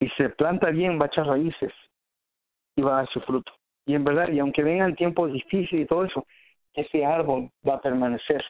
Y 0.00 0.08
se 0.10 0.30
planta 0.30 0.70
bien, 0.70 0.98
va 0.98 1.04
a 1.04 1.08
echar 1.08 1.26
raíces 1.26 1.72
y 2.76 2.82
va 2.82 2.92
a 2.92 2.96
dar 3.02 3.08
su 3.10 3.20
fruto. 3.20 3.52
Y 3.88 3.94
en 3.94 4.04
verdad, 4.04 4.28
y 4.28 4.38
aunque 4.38 4.62
vengan 4.62 4.94
tiempos 4.94 5.32
difíciles 5.32 5.84
y 5.84 5.86
todo 5.86 6.04
eso, 6.04 6.26
ese 6.74 7.06
árbol 7.06 7.50
va 7.66 7.76
a 7.76 7.80
permanecer. 7.80 8.44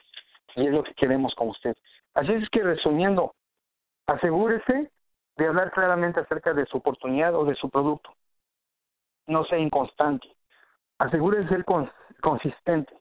Y 0.57 0.67
es 0.67 0.73
lo 0.73 0.83
que 0.83 0.93
queremos 0.95 1.33
con 1.33 1.47
usted. 1.47 1.77
Así 2.13 2.33
es 2.33 2.49
que 2.49 2.61
resumiendo, 2.61 3.33
asegúrese 4.05 4.91
de 5.37 5.47
hablar 5.47 5.71
claramente 5.71 6.19
acerca 6.19 6.53
de 6.53 6.65
su 6.65 6.75
oportunidad 6.75 7.33
o 7.35 7.45
de 7.45 7.55
su 7.55 7.69
producto. 7.69 8.13
No 9.27 9.45
sea 9.45 9.59
inconstante. 9.59 10.27
Asegúrese 10.97 11.43
de 11.43 11.49
ser 11.49 11.65
consistente. 12.19 12.93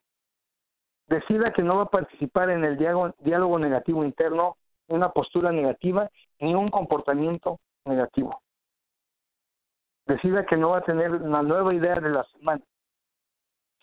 Decida 1.09 1.53
que 1.53 1.63
no 1.63 1.79
va 1.79 1.83
a 1.83 1.91
participar 1.91 2.51
en 2.51 2.65
el 2.65 2.79
diálogo, 2.79 3.17
diálogo 3.19 3.59
negativo 3.59 4.05
interno, 4.05 4.59
una 4.87 5.11
postura 5.11 5.51
negativa 5.51 6.09
ni 6.39 6.55
un 6.55 6.71
comportamiento 6.71 7.59
negativo 7.85 8.41
decida 10.09 10.47
que 10.47 10.57
no 10.57 10.71
va 10.71 10.79
a 10.79 10.85
tener 10.85 11.13
una 11.13 11.43
nueva 11.43 11.73
idea 11.75 11.95
de 11.97 12.09
la 12.09 12.25
semana. 12.25 12.63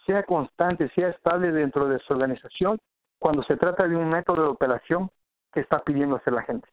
Sea 0.05 0.23
constante, 0.23 0.89
sea 0.89 1.09
estable 1.09 1.51
dentro 1.51 1.88
de 1.88 1.99
su 1.99 2.13
organización 2.13 2.79
cuando 3.19 3.43
se 3.43 3.55
trata 3.55 3.88
de 3.88 3.95
un 3.95 4.09
método 4.09 4.43
de 4.43 4.49
operación 4.49 5.09
que 5.53 5.61
está 5.61 5.79
pidiendo 5.83 6.17
hacer 6.17 6.33
la 6.33 6.43
gente. 6.43 6.67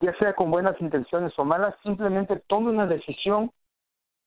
Ya 0.00 0.16
sea 0.18 0.34
con 0.34 0.50
buenas 0.50 0.80
intenciones 0.80 1.32
o 1.38 1.44
malas, 1.44 1.74
simplemente 1.82 2.42
tome 2.46 2.70
una 2.70 2.86
decisión 2.86 3.50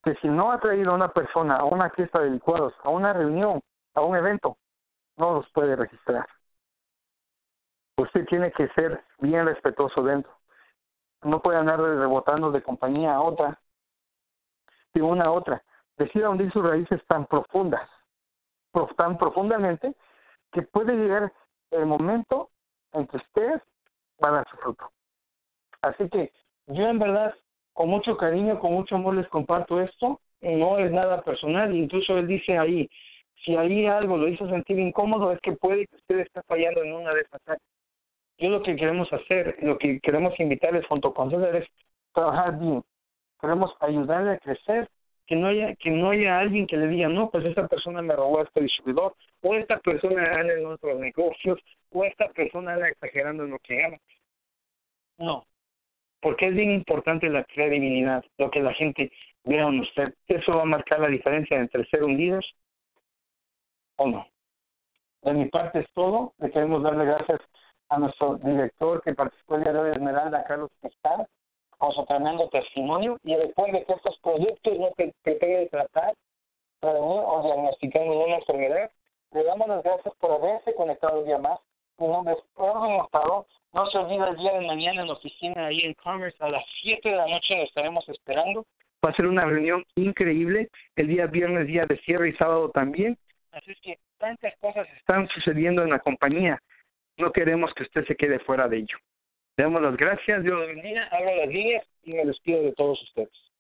que 0.03 0.15
si 0.15 0.27
no 0.27 0.51
ha 0.51 0.59
traído 0.59 0.91
a 0.91 0.95
una 0.95 1.09
persona 1.09 1.57
a 1.57 1.63
una 1.63 1.89
fiesta 1.91 2.19
de 2.19 2.29
licuados, 2.29 2.73
a 2.83 2.89
una 2.89 3.13
reunión, 3.13 3.61
a 3.95 4.01
un 4.01 4.15
evento, 4.15 4.57
no 5.17 5.33
los 5.33 5.49
puede 5.51 5.75
registrar. 5.75 6.27
Usted 7.97 8.25
tiene 8.25 8.51
que 8.51 8.67
ser 8.69 9.03
bien 9.19 9.45
respetuoso 9.45 10.01
dentro 10.03 10.40
no 11.23 11.41
puede 11.41 11.57
andar 11.57 11.79
rebotando 11.79 12.51
de 12.51 12.61
compañía 12.61 13.15
a 13.15 13.21
otra, 13.21 13.59
de 14.93 15.01
una 15.01 15.25
a 15.25 15.31
otra. 15.31 15.63
Decida 15.97 16.29
hundir 16.29 16.51
sus 16.51 16.63
raíces 16.63 17.01
tan 17.07 17.25
profundas, 17.25 17.87
tan 18.97 19.17
profundamente, 19.17 19.95
que 20.51 20.63
puede 20.63 20.95
llegar 20.95 21.31
el 21.71 21.85
momento 21.85 22.49
en 22.93 23.07
que 23.07 23.17
ustedes 23.17 23.61
van 24.19 24.35
a 24.35 24.45
su 24.49 24.57
fruto. 24.57 24.91
Así 25.81 26.09
que 26.09 26.31
yo 26.67 26.87
en 26.87 26.99
verdad, 26.99 27.33
con 27.73 27.89
mucho 27.89 28.17
cariño, 28.17 28.59
con 28.59 28.73
mucho 28.73 28.95
amor 28.95 29.15
les 29.15 29.27
comparto 29.29 29.79
esto. 29.79 30.19
No 30.41 30.79
es 30.79 30.91
nada 30.91 31.21
personal, 31.21 31.75
incluso 31.75 32.17
él 32.17 32.27
dice 32.27 32.57
ahí, 32.57 32.89
si 33.45 33.55
ahí 33.55 33.85
algo 33.85 34.17
lo 34.17 34.27
hizo 34.27 34.47
sentir 34.49 34.79
incómodo, 34.79 35.31
es 35.31 35.39
que 35.41 35.53
puede 35.53 35.87
que 35.87 35.95
usted 35.95 36.19
esté 36.19 36.41
fallando 36.43 36.83
en 36.83 36.93
una 36.93 37.13
de 37.13 37.21
esas 37.21 37.41
áreas. 37.45 37.61
Yo 38.41 38.49
lo 38.49 38.63
que 38.63 38.75
queremos 38.75 39.07
hacer, 39.13 39.55
lo 39.61 39.77
que 39.77 39.99
queremos 39.99 40.37
invitarles 40.39 40.85
junto 40.87 41.13
con 41.13 41.29
César 41.29 41.55
es 41.55 41.67
trabajar 42.11 42.57
bien. 42.57 42.83
Queremos 43.39 43.71
ayudarle 43.79 44.31
a 44.31 44.39
crecer, 44.39 44.89
que 45.27 45.35
no 45.35 45.47
haya 45.47 45.75
que 45.75 45.91
no 45.91 46.09
haya 46.09 46.39
alguien 46.39 46.65
que 46.65 46.75
le 46.75 46.87
diga, 46.87 47.07
no, 47.07 47.29
pues 47.29 47.45
esta 47.45 47.67
persona 47.67 48.01
me 48.01 48.15
robó 48.15 48.39
a 48.39 48.43
este 48.43 48.61
distribuidor, 48.61 49.15
o 49.43 49.53
esta 49.53 49.77
persona 49.79 50.23
anda 50.39 50.55
en 50.55 50.65
otros 50.65 50.99
negocios, 50.99 51.59
o 51.91 52.03
esta 52.03 52.29
persona 52.29 52.73
anda 52.73 52.89
exagerando 52.89 53.43
en 53.43 53.51
lo 53.51 53.59
que 53.59 53.75
gana. 53.75 53.97
No, 55.19 55.45
porque 56.19 56.47
es 56.47 56.55
bien 56.55 56.71
importante 56.71 57.29
la 57.29 57.43
credibilidad, 57.43 58.25
lo 58.39 58.49
que 58.49 58.61
la 58.61 58.73
gente 58.73 59.11
vea 59.43 59.67
en 59.67 59.81
usted. 59.81 60.15
Eso 60.27 60.55
va 60.55 60.63
a 60.63 60.65
marcar 60.65 60.99
la 60.99 61.09
diferencia 61.09 61.59
entre 61.59 61.85
ser 61.85 62.03
un 62.03 62.41
o 63.97 64.07
no. 64.07 64.27
De 65.21 65.33
mi 65.33 65.45
parte 65.49 65.79
es 65.81 65.93
todo. 65.93 66.33
Le 66.39 66.49
queremos 66.49 66.81
darle 66.81 67.05
gracias 67.05 67.39
a 67.91 67.99
nuestro 67.99 68.35
director 68.37 69.03
que 69.03 69.13
participó 69.13 69.55
el 69.55 69.63
día 69.63 69.73
de 69.73 69.79
hoy, 69.79 69.91
Esmeralda 69.91 70.45
Carlos 70.45 70.71
Pescar, 70.81 71.27
con 71.77 71.91
su 71.91 72.05
tremendo 72.05 72.47
testimonio, 72.47 73.19
y 73.23 73.35
después 73.35 73.73
de 73.73 73.83
que 73.83 73.93
estos 73.93 74.17
productos 74.19 74.79
no 74.79 74.91
te 74.95 75.13
de 75.25 75.67
tratar, 75.69 76.13
prevenir 76.79 77.21
o 77.25 77.43
diagnosticar 77.43 78.03
ninguna 78.03 78.37
enfermedad, 78.37 78.91
le 79.33 79.43
damos 79.43 79.67
las 79.67 79.83
gracias 79.83 80.15
por 80.21 80.31
haberse 80.31 80.73
conectado 80.73 81.19
un 81.19 81.25
día 81.25 81.37
más. 81.37 81.59
Mi 81.97 82.07
nombre 82.07 82.33
es 82.33 82.39
Erwin. 82.57 83.01
No 83.73 83.85
se 83.87 83.97
olvide 83.97 84.29
el 84.29 84.37
día 84.37 84.53
de 84.53 84.67
mañana 84.67 85.01
en 85.01 85.07
la 85.07 85.13
oficina 85.13 85.65
ahí 85.67 85.81
en 85.81 85.93
Commerce 85.95 86.37
a 86.41 86.49
las 86.49 86.63
7 86.83 87.09
de 87.09 87.15
la 87.15 87.27
noche 87.27 87.57
lo 87.57 87.63
estaremos 87.63 88.07
esperando. 88.07 88.65
Va 89.05 89.09
a 89.09 89.15
ser 89.15 89.27
una 89.27 89.45
reunión 89.45 89.83
increíble. 89.95 90.69
El 90.95 91.07
día 91.07 91.25
viernes, 91.27 91.67
día 91.67 91.85
de 91.87 91.97
cierre 91.99 92.29
y 92.29 92.33
sábado 92.33 92.69
también. 92.69 93.17
Así 93.51 93.71
es 93.71 93.81
que 93.81 93.99
tantas 94.17 94.55
cosas 94.59 94.87
están 94.97 95.27
sucediendo 95.29 95.83
en 95.83 95.89
la 95.89 95.99
compañía 95.99 96.61
no 97.21 97.31
queremos 97.31 97.73
que 97.73 97.83
usted 97.83 98.05
se 98.05 98.15
quede 98.15 98.39
fuera 98.39 98.67
de 98.67 98.77
ello. 98.77 98.97
Le 99.57 99.63
damos 99.63 99.81
las 99.81 99.97
gracias, 99.97 100.43
Dios 100.43 100.59
lo 100.59 100.67
bendiga, 100.67 101.07
abro 101.11 101.35
las 101.35 101.47
líneas 101.47 101.85
y 102.03 102.13
me 102.13 102.25
despido 102.25 102.63
de 102.63 102.73
todos 102.73 103.01
ustedes. 103.03 103.51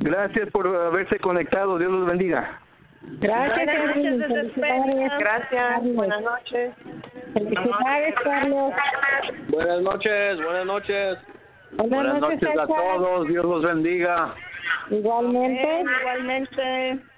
Gracias 0.00 0.50
por 0.50 0.66
haberse 0.66 1.18
conectado, 1.18 1.78
Dios 1.78 1.90
los 1.90 2.06
bendiga. 2.06 2.60
Gracias, 3.02 3.66
Gracias, 3.66 5.18
Gracias, 5.18 5.94
buenas 5.94 6.22
noches. 6.22 6.74
Felicidades, 7.32 8.14
Carlos. 8.22 8.72
Buenas 9.48 9.82
noches, 9.82 10.42
buenas 10.42 10.66
noches. 10.66 11.18
Buenas, 11.72 12.20
noches, 12.20 12.48
a 12.58 12.66
todos, 12.66 13.28
Dios 13.28 13.44
los 13.44 13.62
bendiga. 13.62 14.34
Igualmente. 14.90 15.84
Igualmente. 16.00 17.11